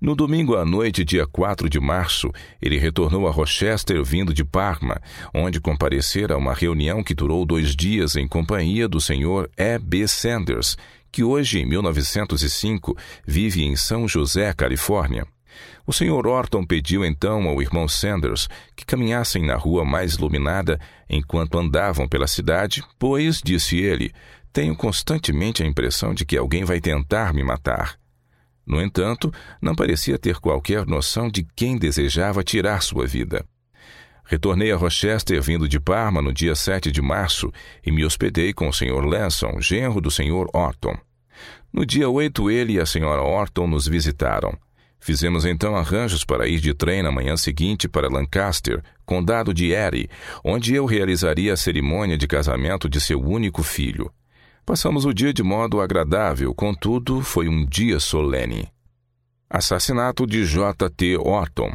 No 0.00 0.14
domingo 0.14 0.56
à 0.56 0.64
noite, 0.64 1.04
dia 1.04 1.26
4 1.26 1.68
de 1.68 1.78
março, 1.78 2.32
ele 2.62 2.78
retornou 2.78 3.28
a 3.28 3.30
Rochester 3.30 4.02
vindo 4.02 4.32
de 4.32 4.42
Parma, 4.42 4.98
onde 5.34 5.60
comparecera 5.60 6.32
a 6.32 6.38
uma 6.38 6.54
reunião 6.54 7.04
que 7.04 7.12
durou 7.12 7.44
dois 7.44 7.76
dias 7.76 8.16
em 8.16 8.26
companhia 8.26 8.88
do 8.88 8.98
Sr. 8.98 9.50
E. 9.58 9.78
B. 9.78 10.08
Sanders, 10.08 10.78
que 11.12 11.22
hoje, 11.22 11.58
em 11.60 11.66
1905, 11.66 12.96
vive 13.26 13.62
em 13.62 13.76
São 13.76 14.08
José, 14.08 14.54
Califórnia. 14.54 15.26
O 15.86 15.92
Sr. 15.92 16.26
Orton 16.26 16.64
pediu 16.64 17.04
então 17.04 17.46
ao 17.46 17.60
irmão 17.60 17.86
Sanders 17.86 18.48
que 18.74 18.86
caminhassem 18.86 19.44
na 19.44 19.56
rua 19.56 19.84
mais 19.84 20.14
iluminada 20.14 20.80
enquanto 21.10 21.58
andavam 21.58 22.08
pela 22.08 22.26
cidade, 22.26 22.82
pois, 22.98 23.42
disse 23.44 23.76
ele, 23.76 24.10
tenho 24.50 24.74
constantemente 24.74 25.62
a 25.62 25.66
impressão 25.66 26.14
de 26.14 26.24
que 26.24 26.38
alguém 26.38 26.64
vai 26.64 26.80
tentar 26.80 27.34
me 27.34 27.44
matar. 27.44 28.00
No 28.70 28.80
entanto, 28.80 29.32
não 29.60 29.74
parecia 29.74 30.16
ter 30.16 30.38
qualquer 30.38 30.86
noção 30.86 31.28
de 31.28 31.44
quem 31.56 31.76
desejava 31.76 32.44
tirar 32.44 32.80
sua 32.84 33.04
vida. 33.04 33.44
Retornei 34.24 34.70
a 34.70 34.76
Rochester 34.76 35.42
vindo 35.42 35.68
de 35.68 35.80
Parma 35.80 36.22
no 36.22 36.32
dia 36.32 36.54
7 36.54 36.92
de 36.92 37.02
março 37.02 37.52
e 37.84 37.90
me 37.90 38.04
hospedei 38.04 38.52
com 38.52 38.68
o 38.68 38.72
Sr. 38.72 39.04
Lanson, 39.04 39.60
genro 39.60 40.00
do 40.00 40.08
Sr. 40.08 40.46
Orton. 40.54 40.96
No 41.72 41.84
dia 41.84 42.08
8, 42.08 42.48
ele 42.48 42.74
e 42.74 42.80
a 42.80 42.84
Sra. 42.84 43.20
Orton 43.20 43.66
nos 43.66 43.88
visitaram. 43.88 44.56
Fizemos 45.00 45.44
então 45.44 45.74
arranjos 45.74 46.24
para 46.24 46.46
ir 46.46 46.60
de 46.60 46.72
trem 46.72 47.02
na 47.02 47.10
manhã 47.10 47.36
seguinte 47.36 47.88
para 47.88 48.08
Lancaster, 48.08 48.80
condado 49.04 49.52
de 49.52 49.72
Erie, 49.72 50.08
onde 50.44 50.76
eu 50.76 50.86
realizaria 50.86 51.52
a 51.52 51.56
cerimônia 51.56 52.16
de 52.16 52.28
casamento 52.28 52.88
de 52.88 53.00
seu 53.00 53.20
único 53.20 53.64
filho. 53.64 54.12
Passamos 54.70 55.04
o 55.04 55.12
dia 55.12 55.34
de 55.34 55.42
modo 55.42 55.80
agradável, 55.80 56.54
contudo, 56.54 57.22
foi 57.22 57.48
um 57.48 57.66
dia 57.66 57.98
solene. 57.98 58.68
Assassinato 59.50 60.24
de 60.24 60.44
J. 60.44 60.88
T. 60.90 61.16
Orton. 61.16 61.72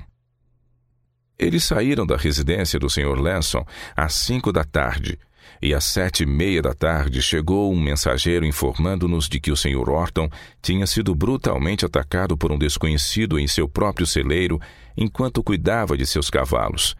Eles 1.37 1.65
saíram 1.65 2.07
da 2.07 2.15
residência 2.15 2.79
do 2.79 2.89
Sr. 2.89 3.19
Lanson 3.19 3.65
às 3.97 4.13
cinco 4.13 4.49
da 4.49 4.63
tarde 4.63 5.19
e 5.61 5.73
às 5.73 5.83
sete 5.83 6.23
e 6.23 6.25
meia 6.25 6.61
da 6.61 6.73
tarde 6.73 7.21
chegou 7.21 7.69
um 7.69 7.77
mensageiro 7.77 8.45
informando-nos 8.45 9.27
de 9.27 9.41
que 9.41 9.51
o 9.51 9.57
Sr. 9.57 9.89
Orton 9.89 10.29
tinha 10.61 10.87
sido 10.87 11.13
brutalmente 11.13 11.85
atacado 11.85 12.37
por 12.37 12.49
um 12.49 12.57
desconhecido 12.57 13.37
em 13.37 13.45
seu 13.45 13.67
próprio 13.67 14.07
celeiro 14.07 14.57
enquanto 14.95 15.43
cuidava 15.43 15.97
de 15.97 16.05
seus 16.05 16.29
cavalos. 16.29 16.95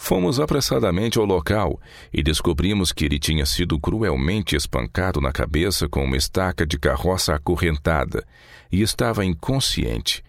Fomos 0.00 0.38
apressadamente 0.38 1.18
ao 1.18 1.24
local 1.24 1.78
e 2.12 2.22
descobrimos 2.22 2.92
que 2.92 3.04
ele 3.04 3.18
tinha 3.18 3.44
sido 3.44 3.78
cruelmente 3.80 4.54
espancado 4.54 5.20
na 5.20 5.32
cabeça 5.32 5.88
com 5.88 6.04
uma 6.04 6.16
estaca 6.16 6.64
de 6.64 6.78
carroça 6.78 7.34
acorrentada 7.34 8.24
e 8.70 8.80
estava 8.80 9.24
inconsciente. 9.24 10.22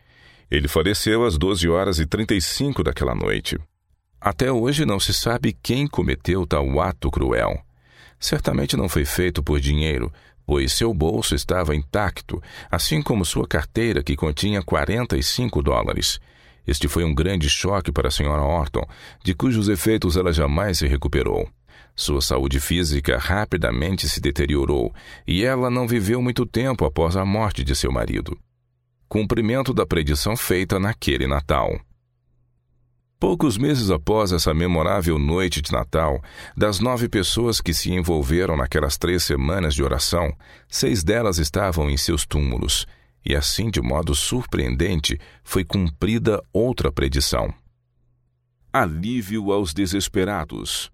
Ele 0.49 0.67
faleceu 0.67 1.23
às 1.23 1.37
12 1.37 1.69
horas 1.69 1.99
e 1.99 2.07
35 2.07 2.83
daquela 2.83 3.13
noite. 3.13 3.59
Até 4.19 4.51
hoje 4.51 4.85
não 4.85 4.99
se 4.99 5.13
sabe 5.13 5.55
quem 5.61 5.87
cometeu 5.87 6.47
tal 6.47 6.81
ato 6.81 7.11
cruel. 7.11 7.63
Certamente 8.19 8.75
não 8.75 8.89
foi 8.89 9.05
feito 9.05 9.41
por 9.43 9.59
dinheiro, 9.59 10.11
pois 10.47 10.73
seu 10.73 10.91
bolso 10.95 11.35
estava 11.35 11.75
intacto, 11.75 12.41
assim 12.71 13.03
como 13.03 13.23
sua 13.23 13.47
carteira, 13.47 14.01
que 14.01 14.15
continha 14.15 14.63
45 14.63 15.61
dólares. 15.61 16.19
Este 16.69 16.87
foi 16.87 17.03
um 17.03 17.15
grande 17.15 17.49
choque 17.49 17.91
para 17.91 18.09
a 18.09 18.11
senhora 18.11 18.43
Orton, 18.43 18.85
de 19.23 19.33
cujos 19.33 19.67
efeitos 19.67 20.15
ela 20.15 20.31
jamais 20.31 20.77
se 20.77 20.85
recuperou. 20.85 21.49
Sua 21.95 22.21
saúde 22.21 22.59
física 22.59 23.17
rapidamente 23.17 24.07
se 24.07 24.21
deteriorou 24.21 24.93
e 25.25 25.43
ela 25.43 25.71
não 25.71 25.87
viveu 25.87 26.21
muito 26.21 26.45
tempo 26.45 26.85
após 26.85 27.15
a 27.15 27.25
morte 27.25 27.63
de 27.63 27.75
seu 27.75 27.91
marido. 27.91 28.37
Cumprimento 29.07 29.73
da 29.73 29.83
predição 29.83 30.37
feita 30.37 30.79
naquele 30.79 31.25
Natal. 31.25 31.75
Poucos 33.19 33.57
meses 33.57 33.89
após 33.89 34.31
essa 34.31 34.53
memorável 34.53 35.17
noite 35.17 35.63
de 35.63 35.71
Natal, 35.71 36.21
das 36.55 36.79
nove 36.79 37.09
pessoas 37.09 37.59
que 37.59 37.73
se 37.73 37.91
envolveram 37.91 38.55
naquelas 38.55 38.95
três 38.95 39.23
semanas 39.23 39.73
de 39.73 39.81
oração, 39.81 40.31
seis 40.67 41.03
delas 41.03 41.39
estavam 41.39 41.89
em 41.89 41.97
seus 41.97 42.27
túmulos, 42.27 42.85
e 43.25 43.35
assim, 43.35 43.69
de 43.69 43.81
modo 43.81 44.15
surpreendente, 44.15 45.19
foi 45.43 45.63
cumprida 45.63 46.41
outra 46.53 46.91
predição. 46.91 47.53
Alívio 48.71 49.51
aos 49.51 49.73
desesperados. 49.73 50.91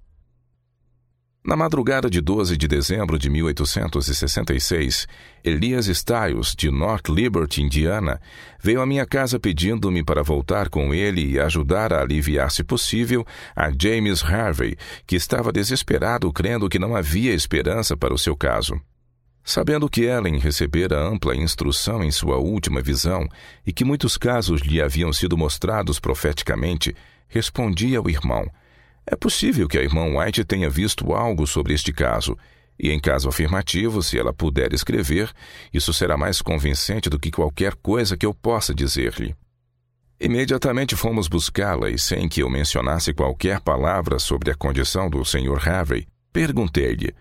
Na 1.45 1.55
madrugada 1.55 2.09
de 2.09 2.21
12 2.21 2.57
de 2.57 2.67
dezembro 2.67 3.19
de 3.19 3.29
1866, 3.29 5.05
Elias 5.43 5.85
Stiles, 5.85 6.55
de 6.57 6.71
North 6.71 7.07
Liberty, 7.07 7.61
Indiana, 7.61 8.19
veio 8.59 8.81
à 8.81 8.85
minha 8.85 9.05
casa 9.05 9.39
pedindo-me 9.39 10.03
para 10.03 10.23
voltar 10.23 10.69
com 10.69 10.91
ele 10.91 11.33
e 11.33 11.39
ajudar 11.39 11.93
a 11.93 12.01
aliviar, 12.01 12.49
se 12.49 12.63
possível, 12.63 13.23
a 13.55 13.69
James 13.69 14.23
Harvey, 14.23 14.75
que 15.05 15.15
estava 15.15 15.51
desesperado, 15.51 16.33
crendo 16.33 16.67
que 16.67 16.79
não 16.79 16.95
havia 16.95 17.31
esperança 17.31 17.95
para 17.95 18.11
o 18.11 18.17
seu 18.17 18.35
caso. 18.35 18.81
Sabendo 19.45 19.87
que 19.87 20.01
Ellen 20.01 20.39
recebera 20.39 20.99
ampla 20.99 21.35
instrução 21.35 22.03
em 22.03 22.11
sua 22.11 22.37
última 22.37 22.81
visão 22.81 23.29
e 23.65 23.71
que 23.71 23.85
muitos 23.85 24.17
casos 24.17 24.59
lhe 24.61 24.81
haviam 24.81 25.13
sido 25.13 25.37
mostrados 25.37 25.99
profeticamente, 25.99 26.93
respondi 27.29 27.95
ao 27.95 28.09
irmão– 28.09 28.45
é 29.07 29.15
possível 29.15 29.67
que 29.67 29.77
a 29.77 29.83
irmã 29.83 30.17
White 30.17 30.43
tenha 30.43 30.67
visto 30.67 31.13
algo 31.13 31.45
sobre 31.45 31.73
este 31.75 31.93
caso, 31.93 32.35
e 32.77 32.89
em 32.91 32.99
caso 32.99 33.29
afirmativo, 33.29 34.01
se 34.01 34.17
ela 34.17 34.33
puder 34.33 34.73
escrever, 34.73 35.31
isso 35.71 35.93
será 35.93 36.17
mais 36.17 36.41
convincente 36.41 37.07
do 37.07 37.19
que 37.19 37.29
qualquer 37.29 37.75
coisa 37.75 38.17
que 38.17 38.25
eu 38.25 38.33
possa 38.33 38.73
dizer-lhe. 38.73 39.35
Imediatamente 40.19 40.95
fomos 40.95 41.27
buscá-la 41.27 41.89
e, 41.89 41.99
sem 41.99 42.27
que 42.27 42.41
eu 42.41 42.49
mencionasse 42.49 43.13
qualquer 43.13 43.59
palavra 43.59 44.17
sobre 44.17 44.49
a 44.49 44.55
condição 44.55 45.07
do 45.07 45.23
Sr. 45.23 45.69
Harvey, 45.69 46.07
perguntei-lhe: 46.33 47.13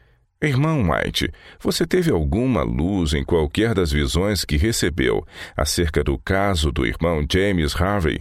Irmão 0.47 0.91
White, 0.91 1.33
você 1.61 1.87
teve 1.87 2.11
alguma 2.11 2.63
luz 2.63 3.15
em 3.15 3.25
qualquer 3.25 3.75
das 3.75 3.91
visões 3.91 4.45
que 4.45 4.57
recebeu 4.57 5.27
acerca 5.57 6.05
do 6.05 6.19
caso 6.19 6.71
do 6.71 6.85
irmão 6.87 7.25
James 7.31 7.75
Harvey? 7.75 8.21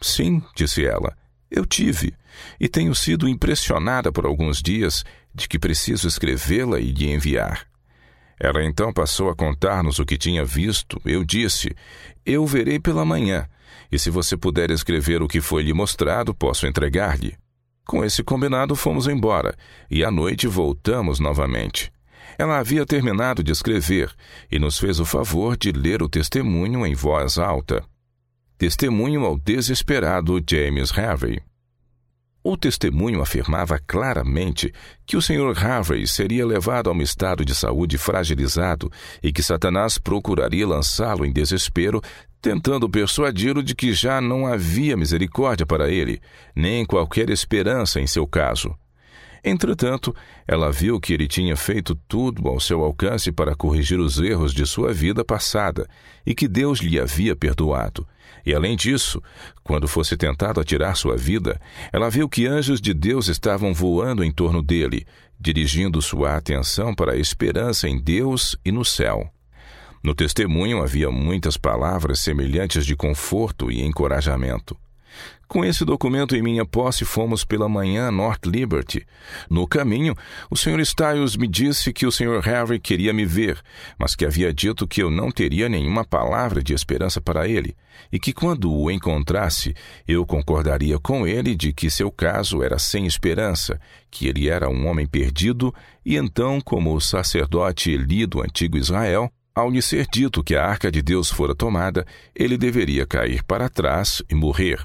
Sim, 0.00 0.42
disse 0.54 0.84
ela. 0.84 1.16
Eu 1.50 1.64
tive, 1.64 2.14
e 2.60 2.68
tenho 2.68 2.94
sido 2.94 3.28
impressionada 3.28 4.12
por 4.12 4.26
alguns 4.26 4.60
dias 4.62 5.04
de 5.34 5.48
que 5.48 5.58
preciso 5.58 6.06
escrevê-la 6.06 6.78
e 6.80 6.92
lhe 6.92 7.10
enviar. 7.10 7.66
Ela 8.38 8.64
então 8.64 8.92
passou 8.92 9.30
a 9.30 9.34
contar-nos 9.34 9.98
o 9.98 10.04
que 10.04 10.18
tinha 10.18 10.44
visto. 10.44 11.00
Eu 11.04 11.24
disse: 11.24 11.74
Eu 12.24 12.46
verei 12.46 12.78
pela 12.78 13.04
manhã, 13.04 13.48
e 13.90 13.98
se 13.98 14.10
você 14.10 14.36
puder 14.36 14.70
escrever 14.70 15.22
o 15.22 15.28
que 15.28 15.40
foi 15.40 15.62
lhe 15.62 15.72
mostrado, 15.72 16.34
posso 16.34 16.66
entregar-lhe. 16.66 17.36
Com 17.86 18.04
esse 18.04 18.24
combinado, 18.24 18.74
fomos 18.74 19.06
embora, 19.06 19.56
e 19.88 20.04
à 20.04 20.10
noite 20.10 20.48
voltamos 20.48 21.20
novamente. 21.20 21.92
Ela 22.36 22.58
havia 22.58 22.84
terminado 22.84 23.44
de 23.44 23.52
escrever 23.52 24.12
e 24.50 24.58
nos 24.58 24.76
fez 24.76 24.98
o 24.98 25.04
favor 25.04 25.56
de 25.56 25.70
ler 25.70 26.02
o 26.02 26.08
testemunho 26.08 26.84
em 26.84 26.94
voz 26.94 27.38
alta. 27.38 27.84
Testemunho 28.58 29.24
ao 29.24 29.38
desesperado 29.38 30.42
James 30.48 30.90
Harvey. 30.98 31.40
O 32.48 32.56
testemunho 32.56 33.20
afirmava 33.20 33.76
claramente 33.84 34.72
que 35.04 35.16
o 35.16 35.20
Sr. 35.20 35.52
Harvey 35.58 36.06
seria 36.06 36.46
levado 36.46 36.88
a 36.88 36.92
um 36.92 37.02
estado 37.02 37.44
de 37.44 37.52
saúde 37.52 37.98
fragilizado 37.98 38.88
e 39.20 39.32
que 39.32 39.42
Satanás 39.42 39.98
procuraria 39.98 40.64
lançá-lo 40.64 41.26
em 41.26 41.32
desespero, 41.32 42.00
tentando 42.40 42.88
persuadi-lo 42.88 43.64
de 43.64 43.74
que 43.74 43.92
já 43.92 44.20
não 44.20 44.46
havia 44.46 44.96
misericórdia 44.96 45.66
para 45.66 45.90
ele, 45.90 46.20
nem 46.54 46.86
qualquer 46.86 47.30
esperança 47.30 48.00
em 48.00 48.06
seu 48.06 48.28
caso. 48.28 48.72
Entretanto, 49.44 50.14
ela 50.46 50.72
viu 50.72 51.00
que 51.00 51.12
ele 51.12 51.28
tinha 51.28 51.56
feito 51.56 51.94
tudo 52.08 52.48
ao 52.48 52.58
seu 52.58 52.82
alcance 52.82 53.30
para 53.30 53.54
corrigir 53.54 53.98
os 53.98 54.18
erros 54.18 54.52
de 54.52 54.66
sua 54.66 54.92
vida 54.92 55.24
passada 55.24 55.88
e 56.24 56.34
que 56.34 56.48
Deus 56.48 56.80
lhe 56.80 56.98
havia 56.98 57.36
perdoado. 57.36 58.06
E 58.44 58.54
além 58.54 58.76
disso, 58.76 59.22
quando 59.62 59.88
fosse 59.88 60.16
tentado 60.16 60.60
a 60.60 60.64
tirar 60.64 60.96
sua 60.96 61.16
vida, 61.16 61.60
ela 61.92 62.10
viu 62.10 62.28
que 62.28 62.46
anjos 62.46 62.80
de 62.80 62.94
Deus 62.94 63.28
estavam 63.28 63.74
voando 63.74 64.22
em 64.22 64.30
torno 64.30 64.62
dele, 64.62 65.06
dirigindo 65.38 66.00
sua 66.00 66.36
atenção 66.36 66.94
para 66.94 67.12
a 67.12 67.16
esperança 67.16 67.88
em 67.88 68.00
Deus 68.00 68.56
e 68.64 68.70
no 68.70 68.84
céu. 68.84 69.30
No 70.02 70.14
testemunho 70.14 70.80
havia 70.82 71.10
muitas 71.10 71.56
palavras 71.56 72.20
semelhantes 72.20 72.86
de 72.86 72.94
conforto 72.94 73.70
e 73.70 73.82
encorajamento. 73.82 74.76
Com 75.48 75.64
esse 75.64 75.84
documento 75.84 76.34
em 76.34 76.42
minha 76.42 76.66
posse, 76.66 77.04
fomos 77.04 77.44
pela 77.44 77.68
manhã 77.68 78.08
a 78.08 78.10
North 78.10 78.44
Liberty. 78.46 79.06
No 79.48 79.66
caminho, 79.66 80.14
o 80.50 80.56
Sr. 80.56 80.80
Styles 80.80 81.36
me 81.36 81.46
disse 81.46 81.92
que 81.92 82.04
o 82.04 82.10
Sr. 82.10 82.40
Harry 82.40 82.80
queria 82.80 83.12
me 83.12 83.24
ver, 83.24 83.60
mas 83.96 84.16
que 84.16 84.24
havia 84.26 84.52
dito 84.52 84.88
que 84.88 85.00
eu 85.00 85.08
não 85.08 85.30
teria 85.30 85.68
nenhuma 85.68 86.04
palavra 86.04 86.60
de 86.60 86.74
esperança 86.74 87.20
para 87.20 87.46
ele, 87.46 87.76
e 88.10 88.18
que 88.18 88.32
quando 88.32 88.72
o 88.72 88.90
encontrasse, 88.90 89.72
eu 90.06 90.26
concordaria 90.26 90.98
com 90.98 91.24
ele 91.24 91.54
de 91.54 91.72
que 91.72 91.88
seu 91.90 92.10
caso 92.10 92.60
era 92.60 92.78
sem 92.78 93.06
esperança, 93.06 93.80
que 94.10 94.26
ele 94.26 94.48
era 94.48 94.68
um 94.68 94.88
homem 94.88 95.06
perdido, 95.06 95.72
e 96.04 96.16
então, 96.16 96.60
como 96.60 96.92
o 96.92 97.00
sacerdote 97.00 97.92
Eli 97.92 98.26
do 98.26 98.42
antigo 98.42 98.76
Israel, 98.76 99.30
ao 99.54 99.70
lhe 99.70 99.80
ser 99.80 100.08
dito 100.12 100.42
que 100.42 100.56
a 100.56 100.66
arca 100.66 100.90
de 100.90 101.00
Deus 101.00 101.30
fora 101.30 101.54
tomada, 101.54 102.04
ele 102.34 102.58
deveria 102.58 103.06
cair 103.06 103.44
para 103.44 103.68
trás 103.68 104.22
e 104.28 104.34
morrer. 104.34 104.84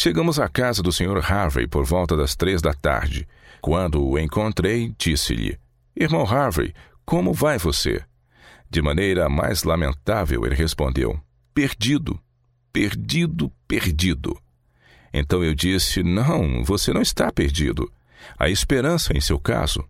Chegamos 0.00 0.38
à 0.38 0.48
casa 0.48 0.80
do 0.80 0.92
Sr. 0.92 1.18
Harvey 1.28 1.66
por 1.66 1.84
volta 1.84 2.16
das 2.16 2.36
três 2.36 2.62
da 2.62 2.72
tarde. 2.72 3.26
Quando 3.60 4.00
o 4.00 4.16
encontrei, 4.16 4.94
disse-lhe: 4.96 5.58
Irmão 5.96 6.22
Harvey, 6.24 6.72
como 7.04 7.32
vai 7.32 7.58
você? 7.58 8.00
De 8.70 8.80
maneira 8.80 9.28
mais 9.28 9.64
lamentável, 9.64 10.46
ele 10.46 10.54
respondeu: 10.54 11.20
Perdido, 11.52 12.16
perdido, 12.72 13.50
perdido. 13.66 14.40
Então 15.12 15.42
eu 15.42 15.52
disse: 15.52 16.00
Não, 16.04 16.62
você 16.62 16.92
não 16.92 17.02
está 17.02 17.32
perdido. 17.32 17.90
Há 18.38 18.48
esperança 18.48 19.12
em 19.16 19.20
seu 19.20 19.40
caso. 19.40 19.84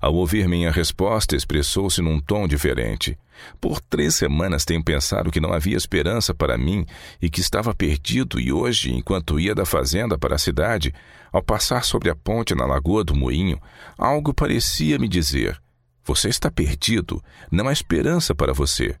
Ao 0.00 0.14
ouvir 0.14 0.48
minha 0.48 0.70
resposta, 0.70 1.36
expressou-se 1.36 2.00
num 2.02 2.20
tom 2.20 2.46
diferente. 2.46 3.18
Por 3.60 3.80
três 3.80 4.14
semanas 4.14 4.64
tenho 4.64 4.82
pensado 4.82 5.30
que 5.30 5.40
não 5.40 5.52
havia 5.52 5.76
esperança 5.76 6.34
para 6.34 6.58
mim 6.58 6.84
e 7.20 7.30
que 7.30 7.40
estava 7.40 7.74
perdido, 7.74 8.38
e 8.38 8.52
hoje, 8.52 8.92
enquanto 8.92 9.40
ia 9.40 9.54
da 9.54 9.64
fazenda 9.64 10.18
para 10.18 10.34
a 10.34 10.38
cidade, 10.38 10.92
ao 11.32 11.42
passar 11.42 11.84
sobre 11.84 12.10
a 12.10 12.14
ponte 12.14 12.54
na 12.54 12.66
Lagoa 12.66 13.04
do 13.04 13.14
Moinho, 13.14 13.60
algo 13.96 14.34
parecia 14.34 14.98
me 14.98 15.08
dizer: 15.08 15.60
Você 16.04 16.28
está 16.28 16.50
perdido, 16.50 17.22
não 17.50 17.68
há 17.68 17.72
esperança 17.72 18.34
para 18.34 18.52
você. 18.52 18.96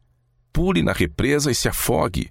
Pule 0.52 0.82
na 0.82 0.92
represa 0.92 1.50
e 1.50 1.54
se 1.54 1.68
afogue. 1.68 2.30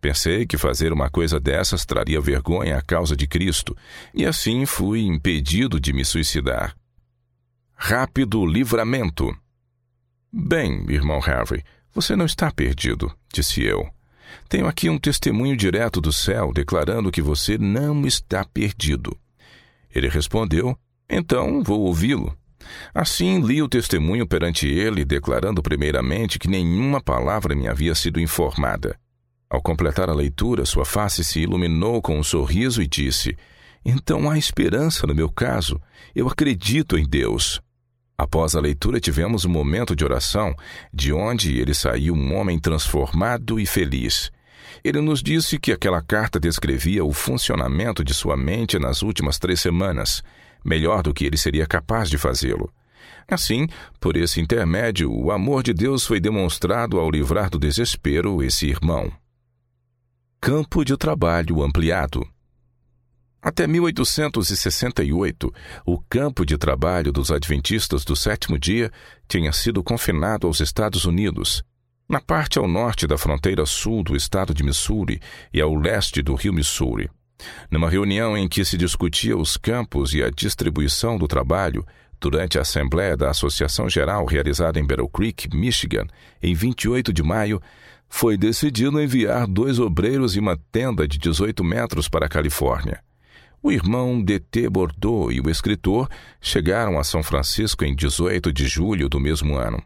Pensei 0.00 0.44
que 0.44 0.58
fazer 0.58 0.92
uma 0.92 1.08
coisa 1.08 1.38
dessas 1.38 1.86
traria 1.86 2.20
vergonha 2.20 2.76
à 2.76 2.82
causa 2.82 3.14
de 3.14 3.26
Cristo, 3.26 3.76
e 4.12 4.26
assim 4.26 4.66
fui 4.66 5.02
impedido 5.02 5.78
de 5.78 5.92
me 5.92 6.04
suicidar. 6.04 6.74
Rápido 7.84 8.46
livramento. 8.46 9.36
Bem, 10.32 10.86
irmão 10.88 11.18
Harvey, 11.18 11.64
você 11.92 12.14
não 12.14 12.24
está 12.24 12.48
perdido, 12.48 13.12
disse 13.34 13.60
eu. 13.60 13.90
Tenho 14.48 14.68
aqui 14.68 14.88
um 14.88 14.96
testemunho 14.96 15.56
direto 15.56 16.00
do 16.00 16.12
céu 16.12 16.52
declarando 16.54 17.10
que 17.10 17.20
você 17.20 17.58
não 17.58 18.06
está 18.06 18.44
perdido. 18.44 19.18
Ele 19.92 20.08
respondeu: 20.08 20.78
Então 21.10 21.60
vou 21.60 21.80
ouvi-lo. 21.80 22.32
Assim 22.94 23.40
li 23.40 23.60
o 23.60 23.68
testemunho 23.68 24.28
perante 24.28 24.68
ele, 24.68 25.04
declarando 25.04 25.60
primeiramente 25.60 26.38
que 26.38 26.46
nenhuma 26.46 27.00
palavra 27.00 27.52
me 27.52 27.66
havia 27.66 27.96
sido 27.96 28.20
informada. 28.20 28.96
Ao 29.50 29.60
completar 29.60 30.08
a 30.08 30.14
leitura, 30.14 30.64
sua 30.64 30.84
face 30.84 31.24
se 31.24 31.40
iluminou 31.40 32.00
com 32.00 32.16
um 32.16 32.22
sorriso 32.22 32.80
e 32.80 32.86
disse: 32.86 33.36
Então 33.84 34.30
há 34.30 34.38
esperança 34.38 35.04
no 35.04 35.16
meu 35.16 35.28
caso. 35.28 35.82
Eu 36.14 36.28
acredito 36.28 36.96
em 36.96 37.04
Deus. 37.04 37.60
Após 38.16 38.54
a 38.54 38.60
leitura, 38.60 39.00
tivemos 39.00 39.44
um 39.44 39.50
momento 39.50 39.96
de 39.96 40.04
oração, 40.04 40.54
de 40.92 41.12
onde 41.12 41.58
ele 41.58 41.74
saiu 41.74 42.14
um 42.14 42.34
homem 42.34 42.58
transformado 42.58 43.58
e 43.58 43.66
feliz. 43.66 44.30
Ele 44.84 45.00
nos 45.00 45.22
disse 45.22 45.58
que 45.58 45.72
aquela 45.72 46.02
carta 46.02 46.38
descrevia 46.38 47.04
o 47.04 47.12
funcionamento 47.12 48.04
de 48.04 48.14
sua 48.14 48.36
mente 48.36 48.78
nas 48.78 49.02
últimas 49.02 49.38
três 49.38 49.60
semanas, 49.60 50.22
melhor 50.64 51.02
do 51.02 51.12
que 51.12 51.24
ele 51.24 51.36
seria 51.36 51.66
capaz 51.66 52.08
de 52.08 52.18
fazê-lo. 52.18 52.72
Assim, 53.28 53.66
por 54.00 54.16
esse 54.16 54.40
intermédio, 54.40 55.12
o 55.12 55.30
amor 55.30 55.62
de 55.62 55.72
Deus 55.72 56.04
foi 56.04 56.20
demonstrado 56.20 56.98
ao 56.98 57.10
livrar 57.10 57.48
do 57.48 57.58
desespero 57.58 58.42
esse 58.42 58.66
irmão. 58.66 59.10
Campo 60.40 60.84
de 60.84 60.96
trabalho 60.96 61.62
ampliado. 61.62 62.26
Até 63.42 63.66
1868, 63.66 65.52
o 65.84 65.98
campo 65.98 66.46
de 66.46 66.56
trabalho 66.56 67.10
dos 67.10 67.32
Adventistas 67.32 68.04
do 68.04 68.14
sétimo 68.14 68.56
dia 68.56 68.88
tinha 69.26 69.52
sido 69.52 69.82
confinado 69.82 70.46
aos 70.46 70.60
Estados 70.60 71.04
Unidos, 71.06 71.64
na 72.08 72.20
parte 72.20 72.56
ao 72.60 72.68
norte 72.68 73.04
da 73.04 73.18
fronteira 73.18 73.66
sul 73.66 74.04
do 74.04 74.14
estado 74.14 74.54
de 74.54 74.62
Missouri 74.62 75.20
e 75.52 75.60
ao 75.60 75.74
leste 75.74 76.22
do 76.22 76.36
rio 76.36 76.52
Missouri. 76.52 77.10
Numa 77.68 77.90
reunião 77.90 78.38
em 78.38 78.48
que 78.48 78.64
se 78.64 78.76
discutia 78.76 79.36
os 79.36 79.56
campos 79.56 80.14
e 80.14 80.22
a 80.22 80.30
distribuição 80.30 81.18
do 81.18 81.26
trabalho, 81.26 81.84
durante 82.20 82.58
a 82.58 82.62
Assembleia 82.62 83.16
da 83.16 83.30
Associação 83.30 83.90
Geral 83.90 84.24
realizada 84.24 84.78
em 84.78 84.86
Battle 84.86 85.08
Creek, 85.08 85.48
Michigan, 85.52 86.06
em 86.40 86.54
28 86.54 87.12
de 87.12 87.24
maio, 87.24 87.60
foi 88.08 88.36
decidido 88.36 89.02
enviar 89.02 89.48
dois 89.48 89.80
obreiros 89.80 90.36
e 90.36 90.38
uma 90.38 90.56
tenda 90.70 91.08
de 91.08 91.18
18 91.18 91.64
metros 91.64 92.08
para 92.08 92.26
a 92.26 92.28
Califórnia. 92.28 93.02
O 93.64 93.70
irmão 93.70 94.20
D.T. 94.20 94.68
Bordeaux 94.68 95.32
e 95.32 95.40
o 95.40 95.48
escritor 95.48 96.08
chegaram 96.40 96.98
a 96.98 97.04
São 97.04 97.22
Francisco 97.22 97.84
em 97.84 97.94
18 97.94 98.52
de 98.52 98.66
julho 98.66 99.08
do 99.08 99.20
mesmo 99.20 99.54
ano. 99.54 99.80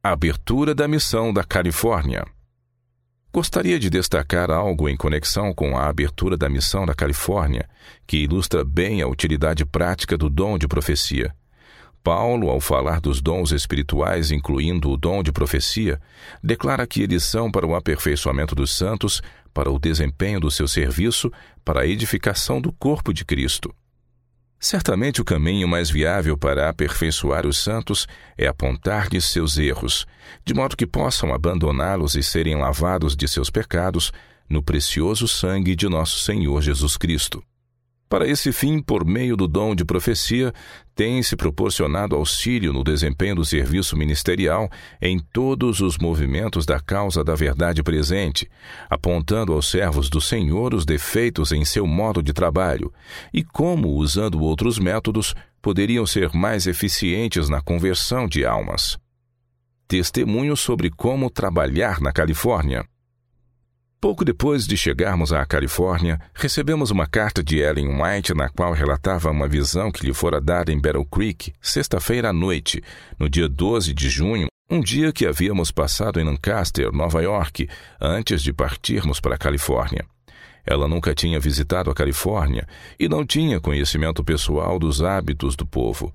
Abertura 0.00 0.76
da 0.76 0.86
missão 0.86 1.32
da 1.32 1.42
Califórnia. 1.42 2.24
Gostaria 3.32 3.80
de 3.80 3.90
destacar 3.90 4.48
algo 4.48 4.88
em 4.88 4.96
conexão 4.96 5.52
com 5.52 5.76
a 5.76 5.88
abertura 5.88 6.36
da 6.36 6.48
missão 6.48 6.86
da 6.86 6.94
Califórnia, 6.94 7.68
que 8.06 8.18
ilustra 8.18 8.64
bem 8.64 9.02
a 9.02 9.08
utilidade 9.08 9.66
prática 9.66 10.16
do 10.16 10.30
dom 10.30 10.56
de 10.56 10.68
profecia. 10.68 11.34
Paulo, 12.00 12.48
ao 12.48 12.60
falar 12.60 13.00
dos 13.00 13.20
dons 13.20 13.50
espirituais, 13.50 14.30
incluindo 14.30 14.90
o 14.90 14.96
dom 14.96 15.20
de 15.20 15.32
profecia, 15.32 16.00
declara 16.40 16.86
que 16.86 17.02
eles 17.02 17.24
são 17.24 17.50
para 17.50 17.66
o 17.66 17.74
aperfeiçoamento 17.74 18.54
dos 18.54 18.76
santos, 18.76 19.20
para 19.54 19.70
o 19.70 19.78
desempenho 19.78 20.40
do 20.40 20.50
seu 20.50 20.66
serviço, 20.66 21.32
para 21.64 21.82
a 21.82 21.86
edificação 21.86 22.60
do 22.60 22.72
corpo 22.72 23.14
de 23.14 23.24
Cristo. 23.24 23.72
Certamente 24.58 25.20
o 25.20 25.24
caminho 25.24 25.68
mais 25.68 25.90
viável 25.90 26.36
para 26.36 26.68
aperfeiçoar 26.68 27.46
os 27.46 27.58
santos 27.58 28.08
é 28.36 28.46
apontar-lhes 28.46 29.26
seus 29.26 29.56
erros, 29.56 30.06
de 30.44 30.54
modo 30.54 30.76
que 30.76 30.86
possam 30.86 31.32
abandoná-los 31.32 32.14
e 32.14 32.22
serem 32.22 32.56
lavados 32.56 33.14
de 33.14 33.28
seus 33.28 33.50
pecados 33.50 34.10
no 34.48 34.62
precioso 34.62 35.28
sangue 35.28 35.76
de 35.76 35.88
nosso 35.88 36.18
Senhor 36.18 36.60
Jesus 36.60 36.96
Cristo. 36.96 37.42
Para 38.14 38.28
esse 38.28 38.52
fim, 38.52 38.80
por 38.80 39.04
meio 39.04 39.36
do 39.36 39.48
dom 39.48 39.74
de 39.74 39.84
profecia, 39.84 40.54
tem-se 40.94 41.34
proporcionado 41.34 42.14
auxílio 42.14 42.72
no 42.72 42.84
desempenho 42.84 43.34
do 43.34 43.44
serviço 43.44 43.96
ministerial 43.96 44.70
em 45.02 45.18
todos 45.18 45.80
os 45.80 45.98
movimentos 45.98 46.64
da 46.64 46.78
causa 46.78 47.24
da 47.24 47.34
verdade 47.34 47.82
presente, 47.82 48.48
apontando 48.88 49.52
aos 49.52 49.68
servos 49.68 50.08
do 50.08 50.20
Senhor 50.20 50.74
os 50.74 50.86
defeitos 50.86 51.50
em 51.50 51.64
seu 51.64 51.88
modo 51.88 52.22
de 52.22 52.32
trabalho 52.32 52.92
e 53.32 53.42
como, 53.42 53.88
usando 53.96 54.40
outros 54.40 54.78
métodos, 54.78 55.34
poderiam 55.60 56.06
ser 56.06 56.32
mais 56.32 56.68
eficientes 56.68 57.48
na 57.48 57.60
conversão 57.60 58.28
de 58.28 58.46
almas. 58.46 58.96
Testemunho 59.88 60.56
sobre 60.56 60.88
como 60.88 61.28
trabalhar 61.28 62.00
na 62.00 62.12
Califórnia. 62.12 62.86
Pouco 64.04 64.22
depois 64.22 64.66
de 64.66 64.76
chegarmos 64.76 65.32
à 65.32 65.46
Califórnia, 65.46 66.20
recebemos 66.34 66.90
uma 66.90 67.06
carta 67.06 67.42
de 67.42 67.60
Ellen 67.60 68.02
White 68.02 68.34
na 68.34 68.50
qual 68.50 68.74
relatava 68.74 69.30
uma 69.30 69.48
visão 69.48 69.90
que 69.90 70.04
lhe 70.04 70.12
fora 70.12 70.42
dada 70.42 70.70
em 70.70 70.78
Battle 70.78 71.06
Creek, 71.06 71.54
sexta-feira 71.58 72.28
à 72.28 72.32
noite, 72.34 72.82
no 73.18 73.30
dia 73.30 73.48
12 73.48 73.94
de 73.94 74.10
junho, 74.10 74.46
um 74.70 74.80
dia 74.80 75.10
que 75.10 75.26
havíamos 75.26 75.70
passado 75.70 76.20
em 76.20 76.24
Lancaster, 76.24 76.92
Nova 76.92 77.22
York, 77.22 77.66
antes 77.98 78.42
de 78.42 78.52
partirmos 78.52 79.20
para 79.20 79.36
a 79.36 79.38
Califórnia. 79.38 80.04
Ela 80.66 80.86
nunca 80.86 81.14
tinha 81.14 81.40
visitado 81.40 81.90
a 81.90 81.94
Califórnia 81.94 82.68
e 83.00 83.08
não 83.08 83.24
tinha 83.24 83.58
conhecimento 83.58 84.22
pessoal 84.22 84.78
dos 84.78 85.02
hábitos 85.02 85.56
do 85.56 85.64
povo. 85.64 86.14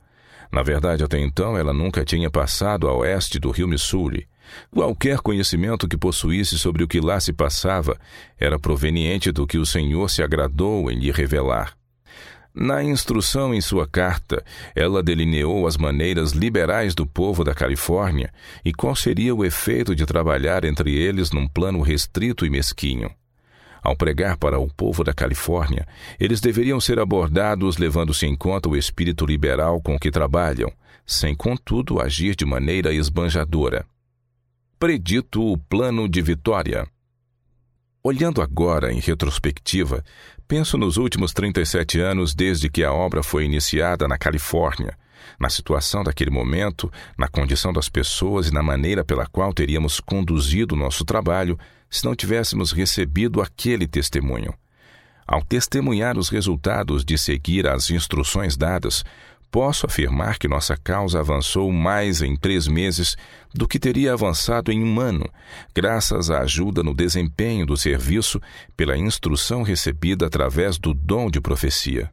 Na 0.51 0.61
verdade, 0.61 1.03
até 1.03 1.17
então, 1.17 1.57
ela 1.57 1.73
nunca 1.73 2.05
tinha 2.05 2.29
passado 2.29 2.87
a 2.87 2.93
oeste 2.93 3.39
do 3.39 3.49
rio 3.49 3.67
Missouri. 3.67 4.27
Qualquer 4.71 5.19
conhecimento 5.19 5.87
que 5.87 5.97
possuísse 5.97 6.57
sobre 6.57 6.83
o 6.83 6.87
que 6.87 6.99
lá 6.99 7.19
se 7.19 7.33
passava 7.33 7.97
era 8.37 8.59
proveniente 8.59 9.31
do 9.31 9.47
que 9.47 9.57
o 9.57 9.65
Senhor 9.65 10.09
se 10.09 10.21
agradou 10.21 10.89
em 10.91 10.99
lhe 10.99 11.11
revelar. 11.11 11.77
Na 12.53 12.83
instrução 12.83 13.53
em 13.53 13.61
sua 13.61 13.87
carta, 13.87 14.43
ela 14.75 15.03
delineou 15.03 15.67
as 15.67 15.77
maneiras 15.77 16.31
liberais 16.31 16.95
do 16.95 17.05
povo 17.05 17.43
da 17.43 17.53
Califórnia 17.53 18.33
e 18.65 18.73
qual 18.73 18.95
seria 18.95 19.33
o 19.35 19.45
efeito 19.45 19.95
de 19.95 20.05
trabalhar 20.05 20.65
entre 20.65 20.93
eles 20.95 21.31
num 21.31 21.47
plano 21.47 21.81
restrito 21.81 22.45
e 22.45 22.49
mesquinho. 22.49 23.11
Ao 23.81 23.95
pregar 23.95 24.35
para 24.35 24.59
o 24.59 24.67
povo 24.67 25.03
da 25.03 25.13
Califórnia, 25.13 25.87
eles 26.19 26.41
deveriam 26.41 26.81
ser 26.81 26.99
abordados 26.99 27.77
levando-se 27.77 28.25
em 28.25 28.35
conta 28.35 28.67
o 28.67 28.75
espírito 28.75 29.25
liberal 29.25 29.79
com 29.81 29.97
que 29.97 30.11
trabalham, 30.11 30.71
sem 31.05 31.33
contudo 31.33 32.01
agir 32.01 32.35
de 32.35 32.45
maneira 32.45 32.93
esbanjadora. 32.93 33.85
Predito 34.79 35.43
o 35.43 35.57
plano 35.57 36.07
de 36.07 36.21
vitória. 36.21 36.87
Olhando 38.01 38.41
agora 38.41 38.93
em 38.93 38.99
retrospectiva, 39.01 40.01
penso 40.47 40.77
nos 40.77 40.95
últimos 40.95 41.33
37 41.33 41.99
anos 41.99 42.33
desde 42.33 42.69
que 42.69 42.81
a 42.85 42.93
obra 42.93 43.21
foi 43.21 43.43
iniciada 43.43 44.07
na 44.07 44.17
Califórnia, 44.17 44.97
na 45.37 45.49
situação 45.49 46.01
daquele 46.01 46.31
momento, 46.31 46.89
na 47.17 47.27
condição 47.27 47.73
das 47.73 47.89
pessoas 47.89 48.47
e 48.47 48.53
na 48.53 48.63
maneira 48.63 49.03
pela 49.03 49.25
qual 49.25 49.53
teríamos 49.53 49.99
conduzido 49.99 50.77
nosso 50.77 51.03
trabalho 51.03 51.59
se 51.89 52.05
não 52.05 52.15
tivéssemos 52.15 52.71
recebido 52.71 53.41
aquele 53.41 53.85
testemunho. 53.85 54.53
Ao 55.27 55.43
testemunhar 55.43 56.17
os 56.17 56.29
resultados 56.29 57.03
de 57.03 57.17
seguir 57.17 57.67
as 57.67 57.89
instruções 57.89 58.55
dadas, 58.55 59.03
posso 59.51 59.85
afirmar 59.85 60.37
que 60.37 60.47
nossa 60.47 60.77
causa 60.77 61.19
avançou 61.19 61.71
mais 61.71 62.21
em 62.21 62.35
três 62.35 62.67
meses 62.67 63.15
do 63.53 63.67
que 63.67 63.79
teria 63.79 64.13
avançado 64.13 64.71
em 64.71 64.83
um 64.83 64.99
ano, 64.99 65.27
graças 65.75 66.29
à 66.29 66.41
ajuda 66.41 66.83
no 66.83 66.93
desempenho 66.93 67.65
do 67.65 67.75
serviço 67.75 68.39
pela 68.77 68.97
instrução 68.97 69.63
recebida 69.63 70.27
através 70.27 70.77
do 70.77 70.93
dom 70.93 71.29
de 71.29 71.41
profecia. 71.41 72.11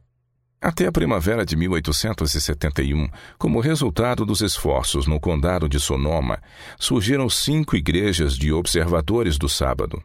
Até 0.59 0.87
a 0.87 0.91
primavera 0.91 1.45
de 1.45 1.55
1871, 1.55 3.07
como 3.37 3.59
resultado 3.59 4.25
dos 4.25 4.41
esforços 4.41 5.05
no 5.05 5.19
condado 5.19 5.69
de 5.69 5.79
Sonoma, 5.79 6.41
surgiram 6.79 7.29
cinco 7.29 7.75
igrejas 7.75 8.35
de 8.35 8.51
observadores 8.51 9.37
do 9.37 9.47
sábado. 9.47 10.01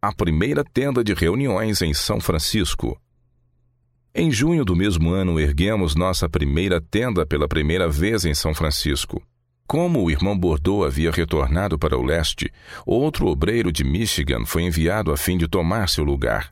A 0.00 0.14
primeira 0.14 0.64
tenda 0.64 1.04
de 1.04 1.12
reuniões 1.12 1.82
em 1.82 1.92
São 1.92 2.20
Francisco. 2.20 2.98
Em 4.18 4.30
junho 4.30 4.64
do 4.64 4.74
mesmo 4.74 5.10
ano, 5.10 5.38
erguemos 5.38 5.94
nossa 5.94 6.26
primeira 6.26 6.80
tenda 6.80 7.26
pela 7.26 7.46
primeira 7.46 7.86
vez 7.86 8.24
em 8.24 8.32
São 8.32 8.54
Francisco. 8.54 9.22
Como 9.66 10.02
o 10.02 10.10
irmão 10.10 10.34
Bordeaux 10.38 10.86
havia 10.86 11.10
retornado 11.10 11.78
para 11.78 11.98
o 11.98 12.02
leste, 12.02 12.50
outro 12.86 13.26
obreiro 13.26 13.70
de 13.70 13.84
Michigan 13.84 14.46
foi 14.46 14.62
enviado 14.62 15.12
a 15.12 15.18
fim 15.18 15.36
de 15.36 15.46
tomar 15.46 15.90
seu 15.90 16.02
lugar. 16.02 16.50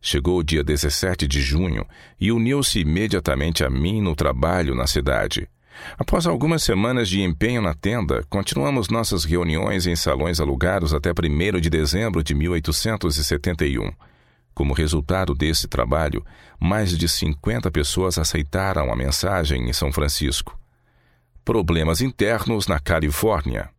Chegou 0.00 0.38
o 0.38 0.42
dia 0.42 0.64
17 0.64 1.28
de 1.28 1.42
junho 1.42 1.84
e 2.18 2.32
uniu-se 2.32 2.80
imediatamente 2.80 3.62
a 3.62 3.68
mim 3.68 4.00
no 4.00 4.16
trabalho 4.16 4.74
na 4.74 4.86
cidade. 4.86 5.46
Após 5.98 6.26
algumas 6.26 6.62
semanas 6.62 7.10
de 7.10 7.20
empenho 7.20 7.60
na 7.60 7.74
tenda, 7.74 8.24
continuamos 8.30 8.88
nossas 8.88 9.26
reuniões 9.26 9.86
em 9.86 9.94
salões 9.94 10.40
alugados 10.40 10.94
até 10.94 11.10
1 11.10 11.60
de 11.60 11.68
dezembro 11.68 12.24
de 12.24 12.34
1871. 12.34 13.90
Como 14.54 14.74
resultado 14.74 15.34
desse 15.34 15.66
trabalho, 15.66 16.24
mais 16.60 16.96
de 16.96 17.08
50 17.08 17.70
pessoas 17.70 18.18
aceitaram 18.18 18.92
a 18.92 18.96
mensagem 18.96 19.68
em 19.68 19.72
São 19.72 19.92
Francisco. 19.92 20.58
Problemas 21.44 22.00
internos 22.00 22.66
na 22.66 22.78
Califórnia. 22.78 23.70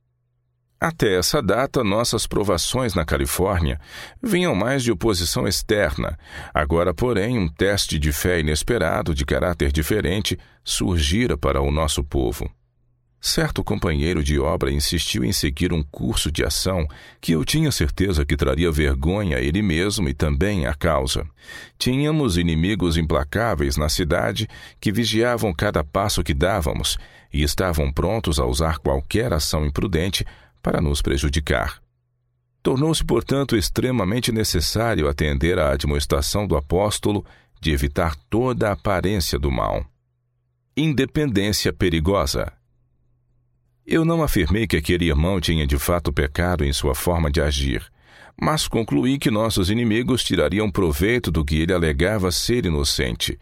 Até 0.83 1.17
essa 1.17 1.41
data, 1.41 1.81
nossas 1.81 2.27
provações 2.27 2.93
na 2.93 3.05
Califórnia 3.05 3.79
vinham 4.21 4.53
mais 4.53 4.83
de 4.83 4.91
oposição 4.91 5.47
externa. 5.47 6.19
Agora, 6.53 6.93
porém, 6.93 7.39
um 7.39 7.47
teste 7.47 7.97
de 7.97 8.11
fé 8.11 8.41
inesperado, 8.41 9.15
de 9.15 9.23
caráter 9.23 9.71
diferente, 9.71 10.37
surgira 10.61 11.37
para 11.37 11.61
o 11.61 11.71
nosso 11.71 12.03
povo. 12.03 12.51
Certo 13.25 13.63
companheiro 13.63 14.21
de 14.21 14.37
obra 14.37 14.69
insistiu 14.69 15.23
em 15.23 15.31
seguir 15.31 15.71
um 15.71 15.81
curso 15.81 16.29
de 16.29 16.43
ação 16.43 16.85
que 17.21 17.31
eu 17.31 17.45
tinha 17.45 17.71
certeza 17.71 18.25
que 18.25 18.35
traria 18.35 18.69
vergonha 18.69 19.37
a 19.37 19.41
ele 19.41 19.61
mesmo 19.61 20.09
e 20.09 20.13
também 20.13 20.65
à 20.65 20.73
causa. 20.73 21.25
Tínhamos 21.77 22.37
inimigos 22.37 22.97
implacáveis 22.97 23.77
na 23.77 23.87
cidade 23.87 24.45
que 24.77 24.91
vigiavam 24.91 25.53
cada 25.53 25.85
passo 25.85 26.21
que 26.21 26.33
dávamos 26.33 26.97
e 27.31 27.43
estavam 27.43 27.93
prontos 27.93 28.39
a 28.39 28.45
usar 28.45 28.79
qualquer 28.79 29.31
ação 29.31 29.65
imprudente 29.65 30.25
para 30.61 30.81
nos 30.81 31.01
prejudicar. 31.01 31.81
Tornou-se, 32.61 33.05
portanto, 33.05 33.55
extremamente 33.55 34.33
necessário 34.33 35.07
atender 35.07 35.57
à 35.59 35.71
admoestação 35.71 36.45
do 36.45 36.57
apóstolo 36.57 37.25
de 37.61 37.71
evitar 37.71 38.17
toda 38.29 38.67
a 38.67 38.73
aparência 38.73 39.39
do 39.39 39.49
mal. 39.49 39.85
Independência 40.75 41.71
perigosa. 41.71 42.51
Eu 43.85 44.05
não 44.05 44.23
afirmei 44.23 44.65
que 44.65 44.77
aquele 44.77 45.05
irmão 45.05 45.39
tinha 45.39 45.67
de 45.67 45.77
fato 45.77 46.11
pecado 46.11 46.63
em 46.63 46.71
sua 46.71 46.95
forma 46.95 47.29
de 47.29 47.41
agir, 47.41 47.83
mas 48.39 48.67
concluí 48.67 49.17
que 49.17 49.29
nossos 49.29 49.69
inimigos 49.69 50.23
tirariam 50.23 50.71
proveito 50.71 51.31
do 51.31 51.43
que 51.43 51.55
ele 51.61 51.73
alegava 51.73 52.31
ser 52.31 52.65
inocente 52.65 53.37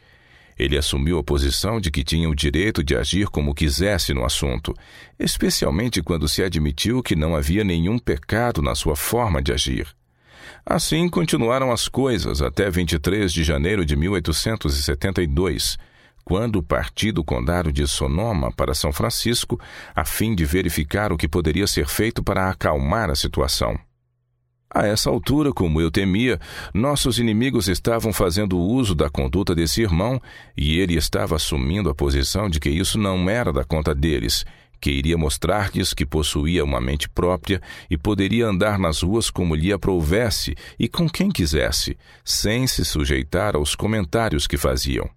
ele 0.61 0.77
assumiu 0.77 1.17
a 1.17 1.23
posição 1.23 1.81
de 1.81 1.89
que 1.89 2.03
tinha 2.03 2.29
o 2.29 2.35
direito 2.35 2.83
de 2.83 2.95
agir 2.95 3.27
como 3.29 3.55
quisesse 3.55 4.13
no 4.13 4.23
assunto, 4.23 4.75
especialmente 5.17 6.03
quando 6.03 6.29
se 6.29 6.43
admitiu 6.43 7.01
que 7.01 7.15
não 7.15 7.35
havia 7.35 7.63
nenhum 7.63 7.97
pecado 7.97 8.61
na 8.61 8.75
sua 8.75 8.95
forma 8.95 9.41
de 9.41 9.51
agir. 9.51 9.87
Assim 10.63 11.09
continuaram 11.09 11.71
as 11.71 11.87
coisas 11.87 12.43
até 12.43 12.69
23 12.69 13.33
de 13.33 13.43
janeiro 13.43 13.83
de 13.83 13.95
1872, 13.95 15.79
quando 16.23 16.63
parti 16.63 17.11
do 17.11 17.23
condado 17.23 17.71
de 17.71 17.87
Sonoma 17.87 18.51
para 18.51 18.73
São 18.73 18.91
Francisco 18.91 19.59
a 19.95 20.05
fim 20.05 20.33
de 20.35 20.45
verificar 20.45 21.11
o 21.11 21.17
que 21.17 21.27
poderia 21.27 21.67
ser 21.67 21.87
feito 21.87 22.23
para 22.23 22.49
acalmar 22.49 23.09
a 23.09 23.15
situação. 23.15 23.77
A 24.73 24.87
essa 24.87 25.09
altura, 25.09 25.51
como 25.51 25.81
eu 25.81 25.91
temia, 25.91 26.39
nossos 26.73 27.19
inimigos 27.19 27.67
estavam 27.67 28.13
fazendo 28.13 28.57
uso 28.57 28.95
da 28.95 29.09
conduta 29.09 29.53
desse 29.53 29.81
irmão 29.81 30.21
e 30.55 30.79
ele 30.79 30.95
estava 30.95 31.35
assumindo 31.35 31.89
a 31.89 31.95
posição 31.95 32.49
de 32.49 32.57
que 32.57 32.69
isso 32.69 32.97
não 32.97 33.29
era 33.29 33.51
da 33.51 33.65
conta 33.65 33.93
deles, 33.93 34.45
que 34.79 34.89
iria 34.89 35.17
mostrar-lhes 35.17 35.93
que 35.93 36.05
possuía 36.05 36.63
uma 36.63 36.79
mente 36.79 37.09
própria 37.09 37.61
e 37.89 37.97
poderia 37.97 38.47
andar 38.47 38.79
nas 38.79 39.03
ruas 39.03 39.29
como 39.29 39.55
lhe 39.55 39.73
aprouvesse 39.73 40.55
e 40.79 40.87
com 40.87 41.07
quem 41.09 41.29
quisesse, 41.29 41.97
sem 42.23 42.65
se 42.65 42.85
sujeitar 42.85 43.57
aos 43.57 43.75
comentários 43.75 44.47
que 44.47 44.57
faziam. 44.57 45.09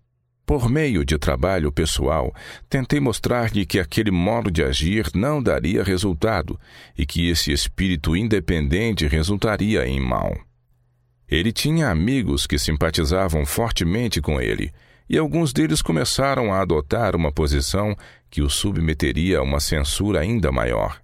Por 0.47 0.69
meio 0.69 1.05
de 1.05 1.17
trabalho 1.17 1.73
pessoal, 1.73 2.35
tentei 2.69 3.01
mostrar-lhe 3.01 3.65
que 3.65 3.79
aquele 3.79 4.11
modo 4.11 4.51
de 4.51 4.63
agir 4.63 5.11
não 5.15 5.43
daria 5.43 5.83
resultado 5.83 6.61
e 6.97 7.07
que 7.07 7.29
esse 7.29 7.51
espírito 7.51 8.15
independente 8.15 9.07
resultaria 9.07 9.87
em 9.87 9.99
mal. 9.99 10.37
Ele 11.27 11.51
tinha 11.51 11.89
amigos 11.89 12.47
que 12.47 12.59
simpatizavam 12.59 13.47
fortemente 13.47 14.21
com 14.21 14.39
ele, 14.39 14.71
e 15.09 15.17
alguns 15.17 15.53
deles 15.53 15.81
começaram 15.81 16.53
a 16.53 16.61
adotar 16.61 17.17
uma 17.17 17.33
posição 17.33 17.97
que 18.31 18.43
o 18.43 18.51
submeteria 18.51 19.39
a 19.39 19.43
uma 19.43 19.61
censura 19.61 20.21
ainda 20.21 20.53
maior. 20.53 21.04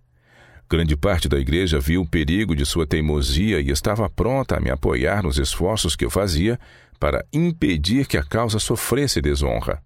Grande 0.70 0.96
parte 0.96 1.28
da 1.28 1.36
igreja 1.36 1.80
viu 1.80 2.02
o 2.02 2.06
perigo 2.06 2.54
de 2.54 2.64
sua 2.64 2.86
teimosia 2.86 3.60
e 3.60 3.70
estava 3.70 4.08
pronta 4.08 4.56
a 4.56 4.60
me 4.60 4.70
apoiar 4.70 5.20
nos 5.20 5.36
esforços 5.36 5.96
que 5.96 6.04
eu 6.04 6.10
fazia 6.10 6.60
para 7.00 7.26
impedir 7.32 8.06
que 8.06 8.16
a 8.16 8.22
causa 8.22 8.60
sofresse 8.60 9.20
desonra. 9.20 9.82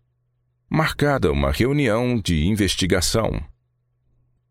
Marcada 0.68 1.32
uma 1.32 1.50
reunião 1.50 2.20
de 2.22 2.44
investigação. 2.44 3.42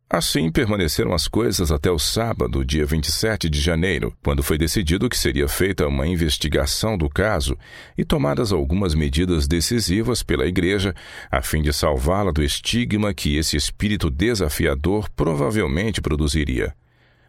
Assim 0.10 0.52
permaneceram 0.52 1.12
as 1.14 1.28
coisas 1.28 1.72
até 1.72 1.90
o 1.90 1.98
sábado, 1.98 2.64
dia 2.64 2.86
27 2.86 3.50
de 3.50 3.60
janeiro, 3.60 4.16
quando 4.24 4.44
foi 4.44 4.60
decidido 4.60 5.10
que 5.10 5.18
seria 5.18 5.48
feita 5.48 5.88
uma 5.88 6.06
investigação 6.06 6.96
do 6.98 7.10
caso 7.10 7.58
e 7.98 8.06
tomadas 8.06 8.52
algumas 8.52 8.94
medidas 8.94 9.48
decisivas 9.48 10.22
pela 10.22 10.46
Igreja 10.46 10.94
a 11.32 11.42
fim 11.42 11.64
de 11.64 11.74
salvá-la 11.74 12.32
do 12.32 12.44
estigma 12.44 13.14
que 13.14 13.38
esse 13.38 13.58
espírito 13.58 14.10
desafiador 14.10 15.10
provavelmente 15.16 16.00
produziria. 16.00 16.76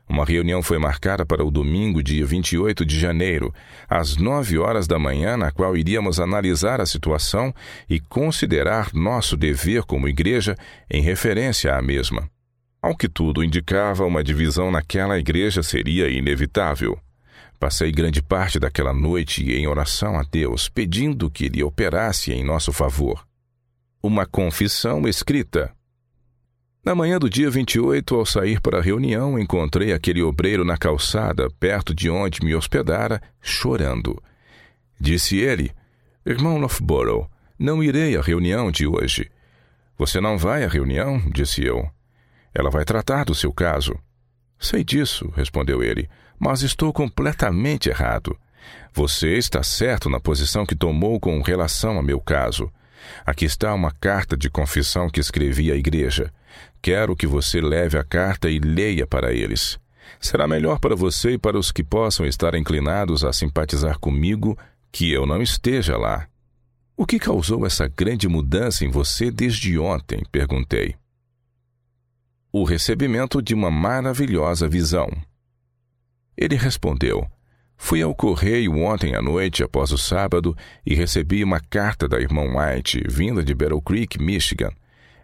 Uma 0.06 0.26
reunião 0.26 0.62
foi 0.62 0.78
marcada 0.78 1.24
para 1.24 1.42
o 1.42 1.50
domingo, 1.50 2.02
dia 2.02 2.26
28 2.26 2.84
de 2.84 3.00
janeiro, 3.00 3.54
às 3.88 4.18
nove 4.18 4.58
horas 4.58 4.86
da 4.86 4.98
manhã, 4.98 5.36
na 5.38 5.50
qual 5.50 5.74
iríamos 5.74 6.20
analisar 6.20 6.78
a 6.80 6.86
situação 6.86 7.54
e 7.88 7.98
considerar 7.98 8.92
nosso 8.92 9.34
dever 9.34 9.84
como 9.84 10.06
igreja 10.06 10.54
em 10.90 11.00
referência 11.00 11.74
à 11.74 11.80
mesma. 11.80 12.28
Ao 12.84 12.94
que 12.94 13.08
tudo 13.08 13.42
indicava, 13.42 14.04
uma 14.04 14.22
divisão 14.22 14.70
naquela 14.70 15.18
igreja 15.18 15.62
seria 15.62 16.10
inevitável. 16.10 17.00
Passei 17.58 17.90
grande 17.90 18.20
parte 18.20 18.58
daquela 18.58 18.92
noite 18.92 19.42
em 19.42 19.66
oração 19.66 20.18
a 20.18 20.22
Deus, 20.22 20.68
pedindo 20.68 21.30
que 21.30 21.46
Ele 21.46 21.62
operasse 21.62 22.30
em 22.30 22.44
nosso 22.44 22.74
favor. 22.74 23.26
Uma 24.02 24.26
confissão 24.26 25.08
escrita. 25.08 25.72
Na 26.84 26.94
manhã 26.94 27.18
do 27.18 27.30
dia 27.30 27.48
28, 27.50 28.16
ao 28.16 28.26
sair 28.26 28.60
para 28.60 28.80
a 28.80 28.82
reunião, 28.82 29.38
encontrei 29.38 29.90
aquele 29.94 30.20
obreiro 30.20 30.62
na 30.62 30.76
calçada, 30.76 31.48
perto 31.58 31.94
de 31.94 32.10
onde 32.10 32.44
me 32.44 32.54
hospedara, 32.54 33.18
chorando. 33.40 34.22
Disse 35.00 35.38
ele: 35.38 35.72
Irmão 36.26 36.58
Loughborough, 36.58 37.30
não 37.58 37.82
irei 37.82 38.14
à 38.14 38.20
reunião 38.20 38.70
de 38.70 38.86
hoje. 38.86 39.30
Você 39.96 40.20
não 40.20 40.36
vai 40.36 40.64
à 40.64 40.68
reunião? 40.68 41.18
disse 41.32 41.64
eu. 41.64 41.93
Ela 42.54 42.70
vai 42.70 42.84
tratar 42.84 43.24
do 43.24 43.34
seu 43.34 43.52
caso. 43.52 43.98
Sei 44.58 44.84
disso, 44.84 45.30
respondeu 45.36 45.82
ele, 45.82 46.08
mas 46.38 46.62
estou 46.62 46.92
completamente 46.92 47.88
errado. 47.88 48.38
Você 48.92 49.36
está 49.36 49.62
certo 49.62 50.08
na 50.08 50.20
posição 50.20 50.64
que 50.64 50.76
tomou 50.76 51.18
com 51.18 51.42
relação 51.42 51.98
a 51.98 52.02
meu 52.02 52.20
caso. 52.20 52.70
Aqui 53.26 53.44
está 53.44 53.74
uma 53.74 53.90
carta 53.90 54.36
de 54.36 54.48
confissão 54.48 55.10
que 55.10 55.20
escrevi 55.20 55.70
à 55.70 55.74
igreja. 55.74 56.32
Quero 56.80 57.16
que 57.16 57.26
você 57.26 57.60
leve 57.60 57.98
a 57.98 58.04
carta 58.04 58.48
e 58.48 58.58
leia 58.58 59.06
para 59.06 59.32
eles. 59.32 59.78
Será 60.20 60.46
melhor 60.46 60.78
para 60.78 60.94
você 60.94 61.32
e 61.32 61.38
para 61.38 61.58
os 61.58 61.72
que 61.72 61.82
possam 61.82 62.24
estar 62.24 62.54
inclinados 62.54 63.24
a 63.24 63.32
simpatizar 63.32 63.98
comigo 63.98 64.56
que 64.92 65.10
eu 65.10 65.26
não 65.26 65.42
esteja 65.42 65.96
lá. 65.96 66.28
O 66.96 67.04
que 67.04 67.18
causou 67.18 67.66
essa 67.66 67.88
grande 67.88 68.28
mudança 68.28 68.84
em 68.84 68.90
você 68.90 69.30
desde 69.30 69.76
ontem? 69.78 70.22
perguntei 70.30 70.94
o 72.56 72.62
recebimento 72.62 73.42
de 73.42 73.52
uma 73.52 73.68
maravilhosa 73.68 74.68
visão. 74.68 75.10
Ele 76.36 76.54
respondeu: 76.54 77.26
Fui 77.76 78.00
ao 78.00 78.14
correio 78.14 78.78
ontem 78.78 79.16
à 79.16 79.20
noite 79.20 79.64
após 79.64 79.90
o 79.90 79.98
sábado 79.98 80.56
e 80.86 80.94
recebi 80.94 81.42
uma 81.42 81.58
carta 81.58 82.06
da 82.06 82.20
irmã 82.20 82.42
White, 82.42 83.02
vinda 83.08 83.42
de 83.42 83.52
Battle 83.52 83.82
Creek, 83.82 84.22
Michigan. 84.22 84.70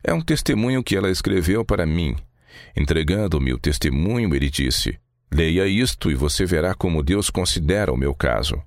É 0.03 0.13
um 0.13 0.21
testemunho 0.21 0.83
que 0.83 0.97
ela 0.97 1.09
escreveu 1.09 1.65
para 1.65 1.87
mim. 1.87 2.17
Entregando-me 2.77 3.53
o 3.53 3.59
testemunho, 3.59 4.35
ele 4.35 4.51
disse: 4.51 4.99
Leia 5.33 5.69
isto 5.69 6.11
e 6.11 6.17
você 6.17 6.45
verá 6.45 6.75
como 6.75 7.01
Deus 7.01 7.31
considera 7.31 7.93
o 7.93 7.97
meu 7.97 8.13
caso. 8.13 8.61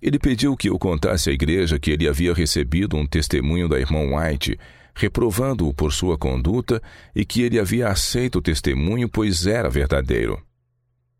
Ele 0.00 0.16
pediu 0.16 0.56
que 0.56 0.70
eu 0.70 0.78
contasse 0.78 1.28
à 1.28 1.32
igreja 1.32 1.76
que 1.76 1.90
ele 1.90 2.06
havia 2.06 2.32
recebido 2.32 2.96
um 2.96 3.04
testemunho 3.04 3.68
da 3.68 3.80
irmã 3.80 4.16
White 4.16 4.56
reprovando-o 4.94 5.72
por 5.72 5.92
sua 5.92 6.18
conduta 6.18 6.82
e 7.14 7.24
que 7.24 7.42
ele 7.42 7.58
havia 7.58 7.88
aceito 7.88 8.38
o 8.38 8.42
testemunho, 8.42 9.08
pois 9.08 9.46
era 9.46 9.68
verdadeiro. 9.68 10.40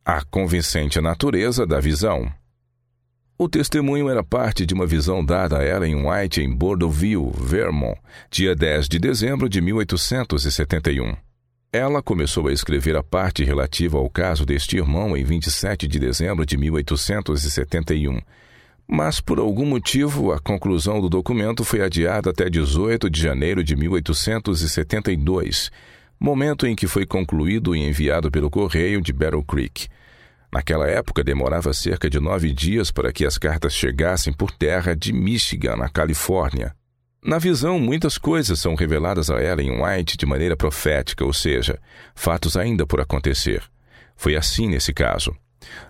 A 0.05 0.23
convincente 0.25 1.01
natureza 1.01 1.67
da 1.67 1.81
visão. 1.81 2.33
O 3.39 3.49
testemunho 3.49 4.09
era 4.09 4.23
parte 4.23 4.67
de 4.67 4.75
uma 4.75 4.87
visão 4.87 5.25
dada 5.25 5.59
a 5.59 5.67
Ellen 5.67 6.07
White 6.07 6.43
em 6.43 6.55
Bordeauxville, 6.55 7.33
Vermont, 7.35 7.99
dia 8.31 8.55
10 8.55 8.89
de 8.89 8.99
dezembro 8.99 9.49
de 9.49 9.61
1871. 9.61 11.17
Ela 11.73 12.03
começou 12.03 12.49
a 12.49 12.53
escrever 12.53 12.97
a 12.97 13.03
parte 13.03 13.45
relativa 13.45 13.97
ao 13.97 14.11
caso 14.11 14.45
deste 14.45 14.77
irmão 14.77 15.17
em 15.17 15.25
27 15.25 15.87
de 15.87 15.99
dezembro 15.99 16.45
de 16.45 16.57
1871 16.57 18.21
mas 18.91 19.21
por 19.21 19.39
algum 19.39 19.65
motivo 19.65 20.33
a 20.33 20.41
conclusão 20.41 21.01
do 21.01 21.09
documento 21.09 21.63
foi 21.63 21.81
adiada 21.81 22.31
até 22.31 22.51
18 22.51 23.09
de 23.09 23.23
janeiro 23.23 23.63
de 23.63 23.77
1872, 23.77 25.71
momento 26.19 26.67
em 26.67 26.75
que 26.75 26.89
foi 26.89 27.07
concluído 27.07 27.77
e 27.77 27.79
enviado 27.79 28.33
pelo 28.33 28.51
correio 28.51 29.01
de 29.01 29.13
Battle 29.13 29.45
Creek. 29.45 29.87
Naquela 30.53 30.89
época 30.89 31.23
demorava 31.23 31.73
cerca 31.73 32.11
de 32.11 32.19
nove 32.19 32.53
dias 32.53 32.91
para 32.91 33.13
que 33.13 33.25
as 33.25 33.39
cartas 33.39 33.73
chegassem 33.73 34.33
por 34.33 34.51
terra 34.51 34.97
de 34.97 35.13
Michigan, 35.13 35.77
na 35.77 35.89
Califórnia. 35.89 36.75
Na 37.25 37.39
visão, 37.39 37.79
muitas 37.79 38.19
coisas 38.19 38.59
são 38.59 38.75
reveladas 38.75 39.31
a 39.31 39.41
Ellen 39.41 39.81
White 39.81 40.17
de 40.17 40.27
maneira 40.27 40.57
profética, 40.57 41.25
ou 41.25 41.33
seja, 41.33 41.79
fatos 42.13 42.57
ainda 42.57 42.85
por 42.85 43.01
acontecer. 43.01 43.63
Foi 44.17 44.35
assim 44.35 44.67
nesse 44.67 44.93
caso. 44.93 45.33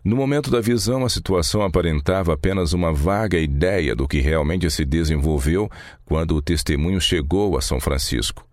No 0.05 0.17
momento 0.17 0.51
da 0.51 0.61
visão, 0.61 1.05
a 1.05 1.09
situação 1.09 1.63
aparentava 1.63 2.35
apenas 2.35 2.73
uma 2.73 2.93
vaga 2.93 3.39
ideia 3.39 3.95
do 3.95 4.09
que 4.09 4.21
realmente 4.21 4.71
se 4.71 4.85
desenvolveu 4.85 5.71
quando 6.05 6.35
o 6.35 6.43
testemunho 6.43 7.01
chegou 7.01 7.57
a 7.57 7.61
São 7.61 7.81
Francisco. 7.81 8.47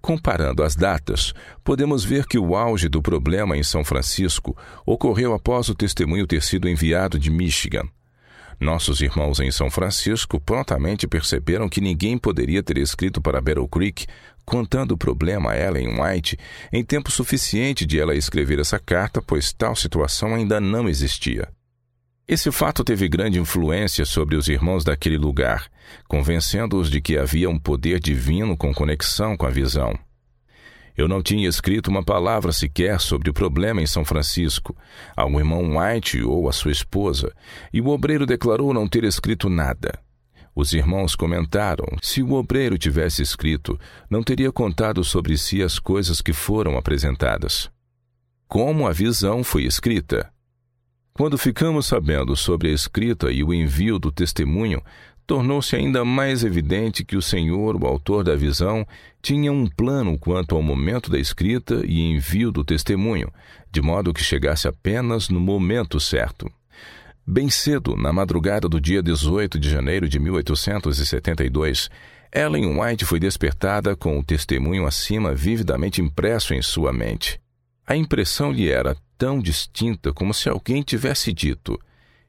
Comparando 0.00 0.62
as 0.62 0.74
datas, 0.74 1.34
podemos 1.62 2.02
ver 2.02 2.26
que 2.26 2.38
o 2.38 2.56
auge 2.56 2.88
do 2.88 3.02
problema 3.02 3.56
em 3.56 3.62
São 3.62 3.84
Francisco 3.84 4.56
ocorreu 4.86 5.34
após 5.34 5.68
o 5.68 5.74
testemunho 5.74 6.26
ter 6.26 6.42
sido 6.42 6.68
enviado 6.68 7.18
de 7.18 7.30
Michigan. 7.30 7.86
Nossos 8.60 9.00
irmãos 9.00 9.40
em 9.40 9.50
São 9.50 9.70
Francisco 9.70 10.38
prontamente 10.38 11.08
perceberam 11.08 11.66
que 11.66 11.80
ninguém 11.80 12.18
poderia 12.18 12.62
ter 12.62 12.76
escrito 12.76 13.18
para 13.18 13.40
Battle 13.40 13.66
Creek 13.66 14.06
contando 14.44 14.92
o 14.92 14.98
problema 14.98 15.52
a 15.52 15.58
Ellen 15.58 15.98
White 15.98 16.36
em 16.70 16.84
tempo 16.84 17.10
suficiente 17.10 17.86
de 17.86 17.98
ela 17.98 18.14
escrever 18.14 18.58
essa 18.58 18.78
carta, 18.78 19.22
pois 19.22 19.50
tal 19.50 19.74
situação 19.74 20.34
ainda 20.34 20.60
não 20.60 20.88
existia. 20.88 21.48
Esse 22.28 22.52
fato 22.52 22.84
teve 22.84 23.08
grande 23.08 23.40
influência 23.40 24.04
sobre 24.04 24.36
os 24.36 24.46
irmãos 24.46 24.84
daquele 24.84 25.16
lugar, 25.16 25.68
convencendo-os 26.06 26.90
de 26.90 27.00
que 27.00 27.16
havia 27.16 27.48
um 27.48 27.58
poder 27.58 27.98
divino 27.98 28.56
com 28.56 28.74
conexão 28.74 29.36
com 29.36 29.46
a 29.46 29.50
visão. 29.50 29.98
Eu 30.96 31.08
não 31.08 31.22
tinha 31.22 31.48
escrito 31.48 31.88
uma 31.88 32.04
palavra 32.04 32.52
sequer 32.52 33.00
sobre 33.00 33.30
o 33.30 33.34
problema 33.34 33.80
em 33.80 33.86
São 33.86 34.04
Francisco, 34.04 34.76
ao 35.16 35.30
irmão 35.38 35.78
White 35.78 36.22
ou 36.22 36.48
à 36.48 36.52
sua 36.52 36.72
esposa, 36.72 37.32
e 37.72 37.80
o 37.80 37.88
obreiro 37.88 38.26
declarou 38.26 38.74
não 38.74 38.88
ter 38.88 39.04
escrito 39.04 39.48
nada. 39.48 39.98
Os 40.54 40.72
irmãos 40.72 41.14
comentaram: 41.14 41.86
se 42.02 42.22
o 42.22 42.32
obreiro 42.32 42.76
tivesse 42.76 43.22
escrito, 43.22 43.78
não 44.10 44.22
teria 44.22 44.52
contado 44.52 45.02
sobre 45.04 45.38
si 45.38 45.62
as 45.62 45.78
coisas 45.78 46.20
que 46.20 46.32
foram 46.32 46.76
apresentadas. 46.76 47.70
Como 48.48 48.86
a 48.86 48.92
visão 48.92 49.44
foi 49.44 49.64
escrita. 49.64 50.30
Quando 51.12 51.36
ficamos 51.36 51.86
sabendo 51.86 52.34
sobre 52.36 52.68
a 52.68 52.72
escrita 52.72 53.30
e 53.30 53.44
o 53.44 53.52
envio 53.52 53.98
do 53.98 54.10
testemunho, 54.10 54.82
tornou-se 55.30 55.76
ainda 55.76 56.04
mais 56.04 56.42
evidente 56.42 57.04
que 57.04 57.16
o 57.16 57.22
Senhor, 57.22 57.80
o 57.80 57.86
autor 57.86 58.24
da 58.24 58.34
visão, 58.34 58.84
tinha 59.22 59.52
um 59.52 59.64
plano 59.64 60.18
quanto 60.18 60.56
ao 60.56 60.60
momento 60.60 61.08
da 61.08 61.20
escrita 61.20 61.84
e 61.86 62.00
envio 62.00 62.50
do 62.50 62.64
testemunho, 62.64 63.30
de 63.70 63.80
modo 63.80 64.12
que 64.12 64.24
chegasse 64.24 64.66
apenas 64.66 65.28
no 65.28 65.38
momento 65.38 66.00
certo. 66.00 66.50
Bem 67.24 67.48
cedo, 67.48 67.94
na 67.94 68.12
madrugada 68.12 68.68
do 68.68 68.80
dia 68.80 69.00
18 69.00 69.56
de 69.56 69.70
janeiro 69.70 70.08
de 70.08 70.18
1872, 70.18 71.88
Ellen 72.34 72.80
White 72.80 73.04
foi 73.04 73.20
despertada 73.20 73.94
com 73.94 74.18
o 74.18 74.24
testemunho 74.24 74.84
acima 74.84 75.32
vividamente 75.32 76.02
impresso 76.02 76.54
em 76.54 76.60
sua 76.60 76.92
mente. 76.92 77.40
A 77.86 77.94
impressão 77.94 78.50
lhe 78.50 78.68
era 78.68 78.96
tão 79.16 79.38
distinta 79.38 80.12
como 80.12 80.34
se 80.34 80.48
alguém 80.48 80.82
tivesse 80.82 81.32
dito: 81.32 81.78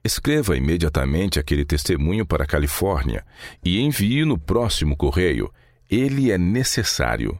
Escreva 0.03 0.57
imediatamente 0.57 1.39
aquele 1.39 1.63
testemunho 1.63 2.25
para 2.25 2.43
a 2.43 2.47
Califórnia 2.47 3.23
e 3.63 3.79
envie 3.79 4.25
no 4.25 4.37
próximo 4.37 4.97
correio. 4.97 5.51
Ele 5.89 6.31
é 6.31 6.37
necessário. 6.37 7.37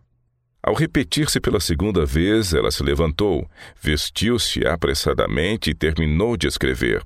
Ao 0.62 0.76
repetir-se 0.76 1.40
pela 1.40 1.60
segunda 1.60 2.06
vez, 2.06 2.54
ela 2.54 2.70
se 2.70 2.84
levantou, 2.84 3.50
vestiu-se 3.82 4.66
apressadamente 4.68 5.72
e 5.72 5.74
terminou 5.74 6.38
de 6.38 6.48
escrever. 6.48 7.02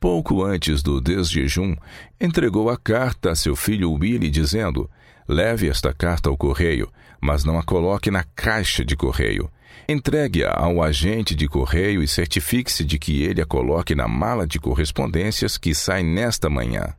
Pouco 0.00 0.42
antes 0.42 0.82
do 0.82 1.00
desjejum, 1.00 1.76
entregou 2.20 2.68
a 2.68 2.76
carta 2.76 3.30
a 3.30 3.36
seu 3.36 3.54
filho 3.54 3.92
Willie, 3.92 4.30
dizendo: 4.30 4.90
Leve 5.28 5.68
esta 5.68 5.92
carta 5.92 6.30
ao 6.30 6.36
correio, 6.38 6.90
mas 7.20 7.44
não 7.44 7.58
a 7.58 7.62
coloque 7.62 8.10
na 8.10 8.24
caixa 8.24 8.82
de 8.82 8.96
correio. 8.96 9.50
Entregue-a 9.86 10.58
ao 10.58 10.82
agente 10.82 11.34
de 11.34 11.46
correio 11.46 12.02
e 12.02 12.08
certifique-se 12.08 12.82
de 12.82 12.98
que 12.98 13.22
ele 13.22 13.42
a 13.42 13.46
coloque 13.46 13.94
na 13.94 14.08
mala 14.08 14.46
de 14.46 14.58
correspondências 14.58 15.58
que 15.58 15.74
sai 15.74 16.02
nesta 16.02 16.48
manhã. 16.48 16.94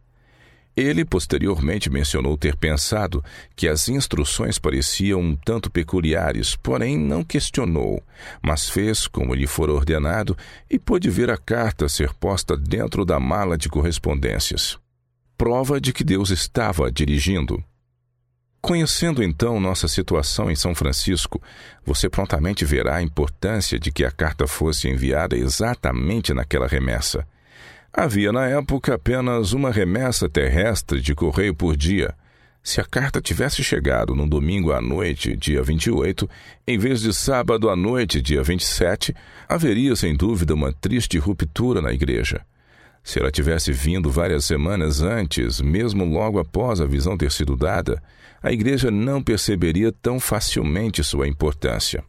Ele 0.78 1.04
posteriormente 1.04 1.90
mencionou 1.90 2.38
ter 2.38 2.56
pensado 2.56 3.24
que 3.56 3.68
as 3.68 3.90
instruções 3.90 4.58
pareciam 4.58 5.20
um 5.20 5.36
tanto 5.36 5.70
peculiares, 5.70 6.56
porém 6.56 6.98
não 6.98 7.24
questionou, 7.24 8.02
mas 8.42 8.70
fez 8.70 9.08
como 9.08 9.34
lhe 9.34 9.48
for 9.48 9.70
ordenado 9.70 10.38
e 10.70 10.80
pôde 10.80 11.10
ver 11.10 11.30
a 11.32 11.38
carta 11.38 11.90
ser 11.90 12.14
posta 12.14 12.56
dentro 12.56 13.04
da 13.04 13.20
mala 13.20 13.58
de 13.58 13.68
correspondências. 13.68 14.78
Prova 15.38 15.82
de 15.82 15.92
que 15.92 16.04
Deus 16.04 16.30
estava 16.30 16.92
dirigindo. 16.92 17.62
Conhecendo 18.62 19.24
então 19.24 19.60
nossa 19.60 19.88
situação 19.88 20.52
em 20.52 20.56
São 20.56 20.76
Francisco, 20.76 21.42
você 21.86 22.10
prontamente 22.10 22.66
verá 22.66 22.98
a 22.98 23.02
importância 23.02 23.80
de 23.80 23.92
que 23.92 24.04
a 24.04 24.12
carta 24.12 24.48
fosse 24.48 24.90
enviada 24.90 25.38
exatamente 25.38 26.34
naquela 26.34 26.68
remessa. 26.68 27.26
Havia 27.92 28.32
na 28.32 28.48
época 28.48 28.96
apenas 28.96 29.54
uma 29.54 29.72
remessa 29.72 30.30
terrestre 30.30 31.02
de 31.02 31.16
correio 31.16 31.56
por 31.56 31.76
dia. 31.76 32.14
Se 32.62 32.82
a 32.82 32.84
carta 32.84 33.22
tivesse 33.22 33.64
chegado 33.64 34.14
no 34.14 34.28
domingo 34.30 34.74
à 34.74 34.82
noite, 34.82 35.36
dia 35.36 35.64
28, 35.64 36.30
em 36.68 36.78
vez 36.78 37.00
de 37.02 37.14
sábado 37.14 37.70
à 37.70 37.76
noite, 37.76 38.22
dia 38.22 38.44
27, 38.44 39.16
haveria 39.48 39.96
sem 39.96 40.16
dúvida 40.16 40.54
uma 40.54 40.74
triste 40.74 41.18
ruptura 41.18 41.82
na 41.82 41.94
igreja. 41.94 42.42
Se 43.04 43.20
ela 43.20 43.32
tivesse 43.32 43.72
vindo 43.72 44.10
várias 44.10 44.46
semanas 44.46 45.02
antes, 45.02 45.62
mesmo 45.62 46.06
logo 46.06 46.40
após 46.40 46.80
a 46.82 46.86
visão 46.86 47.18
ter 47.18 47.32
sido 47.32 47.56
dada, 47.56 48.02
a 48.42 48.52
igreja 48.52 48.90
não 48.90 49.22
perceberia 49.22 49.92
tão 49.92 50.20
facilmente 50.20 51.04
sua 51.04 51.28
importância. 51.28 52.04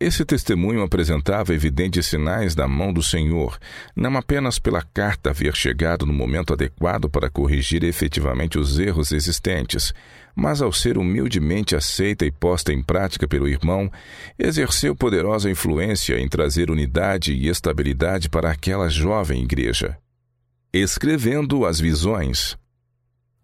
Esse 0.00 0.24
testemunho 0.24 0.80
apresentava 0.80 1.52
evidentes 1.52 2.06
sinais 2.06 2.54
da 2.54 2.66
mão 2.66 2.90
do 2.90 3.02
Senhor, 3.02 3.58
não 3.94 4.16
apenas 4.16 4.58
pela 4.58 4.80
carta 4.80 5.28
haver 5.28 5.54
chegado 5.54 6.06
no 6.06 6.12
momento 6.12 6.54
adequado 6.54 7.10
para 7.10 7.28
corrigir 7.28 7.84
efetivamente 7.84 8.58
os 8.58 8.78
erros 8.78 9.12
existentes, 9.12 9.92
mas 10.34 10.62
ao 10.62 10.72
ser 10.72 10.96
humildemente 10.96 11.76
aceita 11.76 12.24
e 12.24 12.30
posta 12.30 12.72
em 12.72 12.82
prática 12.82 13.28
pelo 13.28 13.46
irmão, 13.46 13.92
exerceu 14.38 14.96
poderosa 14.96 15.50
influência 15.50 16.18
em 16.18 16.26
trazer 16.26 16.70
unidade 16.70 17.34
e 17.34 17.48
estabilidade 17.48 18.30
para 18.30 18.50
aquela 18.50 18.88
jovem 18.88 19.42
igreja. 19.42 19.98
Escrevendo 20.72 21.66
as 21.66 21.80
visões. 21.80 22.56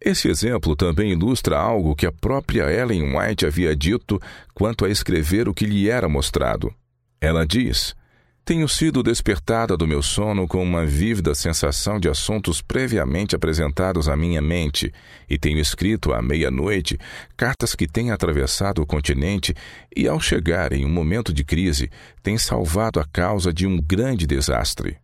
Esse 0.01 0.29
exemplo 0.29 0.77
também 0.77 1.11
ilustra 1.11 1.59
algo 1.59 1.97
que 1.97 2.07
a 2.07 2.13
própria 2.13 2.71
Ellen 2.71 3.19
White 3.19 3.45
havia 3.45 3.75
dito 3.75 4.23
quanto 4.55 4.85
a 4.85 4.89
escrever 4.89 5.49
o 5.49 5.55
que 5.55 5.67
lhe 5.67 5.91
era 5.91 6.09
mostrado. 6.09 6.73
Ela 7.21 7.45
diz: 7.45 7.97
Tenho 8.45 8.69
sido 8.69 9.03
despertada 9.03 9.77
do 9.77 9.89
meu 9.89 10.03
sono 10.03 10.47
com 10.47 10.63
uma 10.63 10.87
vívida 10.87 11.35
sensação 11.35 11.99
de 11.99 12.09
assuntos 12.09 12.63
previamente 12.63 13.35
apresentados 13.35 14.09
à 14.09 14.17
minha 14.17 14.41
mente, 14.41 14.95
e 15.29 15.37
tenho 15.37 15.59
escrito 15.59 16.13
à 16.13 16.23
meia-noite 16.23 16.97
cartas 17.37 17.75
que 17.75 17.89
têm 17.89 18.13
atravessado 18.13 18.83
o 18.83 18.87
continente 18.87 19.53
e, 19.97 20.07
ao 20.07 20.21
chegar 20.21 20.73
em 20.73 20.85
um 20.85 20.91
momento 20.91 21.33
de 21.33 21.43
crise, 21.43 21.91
têm 22.23 22.39
salvado 22.39 23.01
a 23.01 23.05
causa 23.05 23.53
de 23.53 23.67
um 23.67 23.83
grande 23.83 24.29
desastre. 24.29 24.99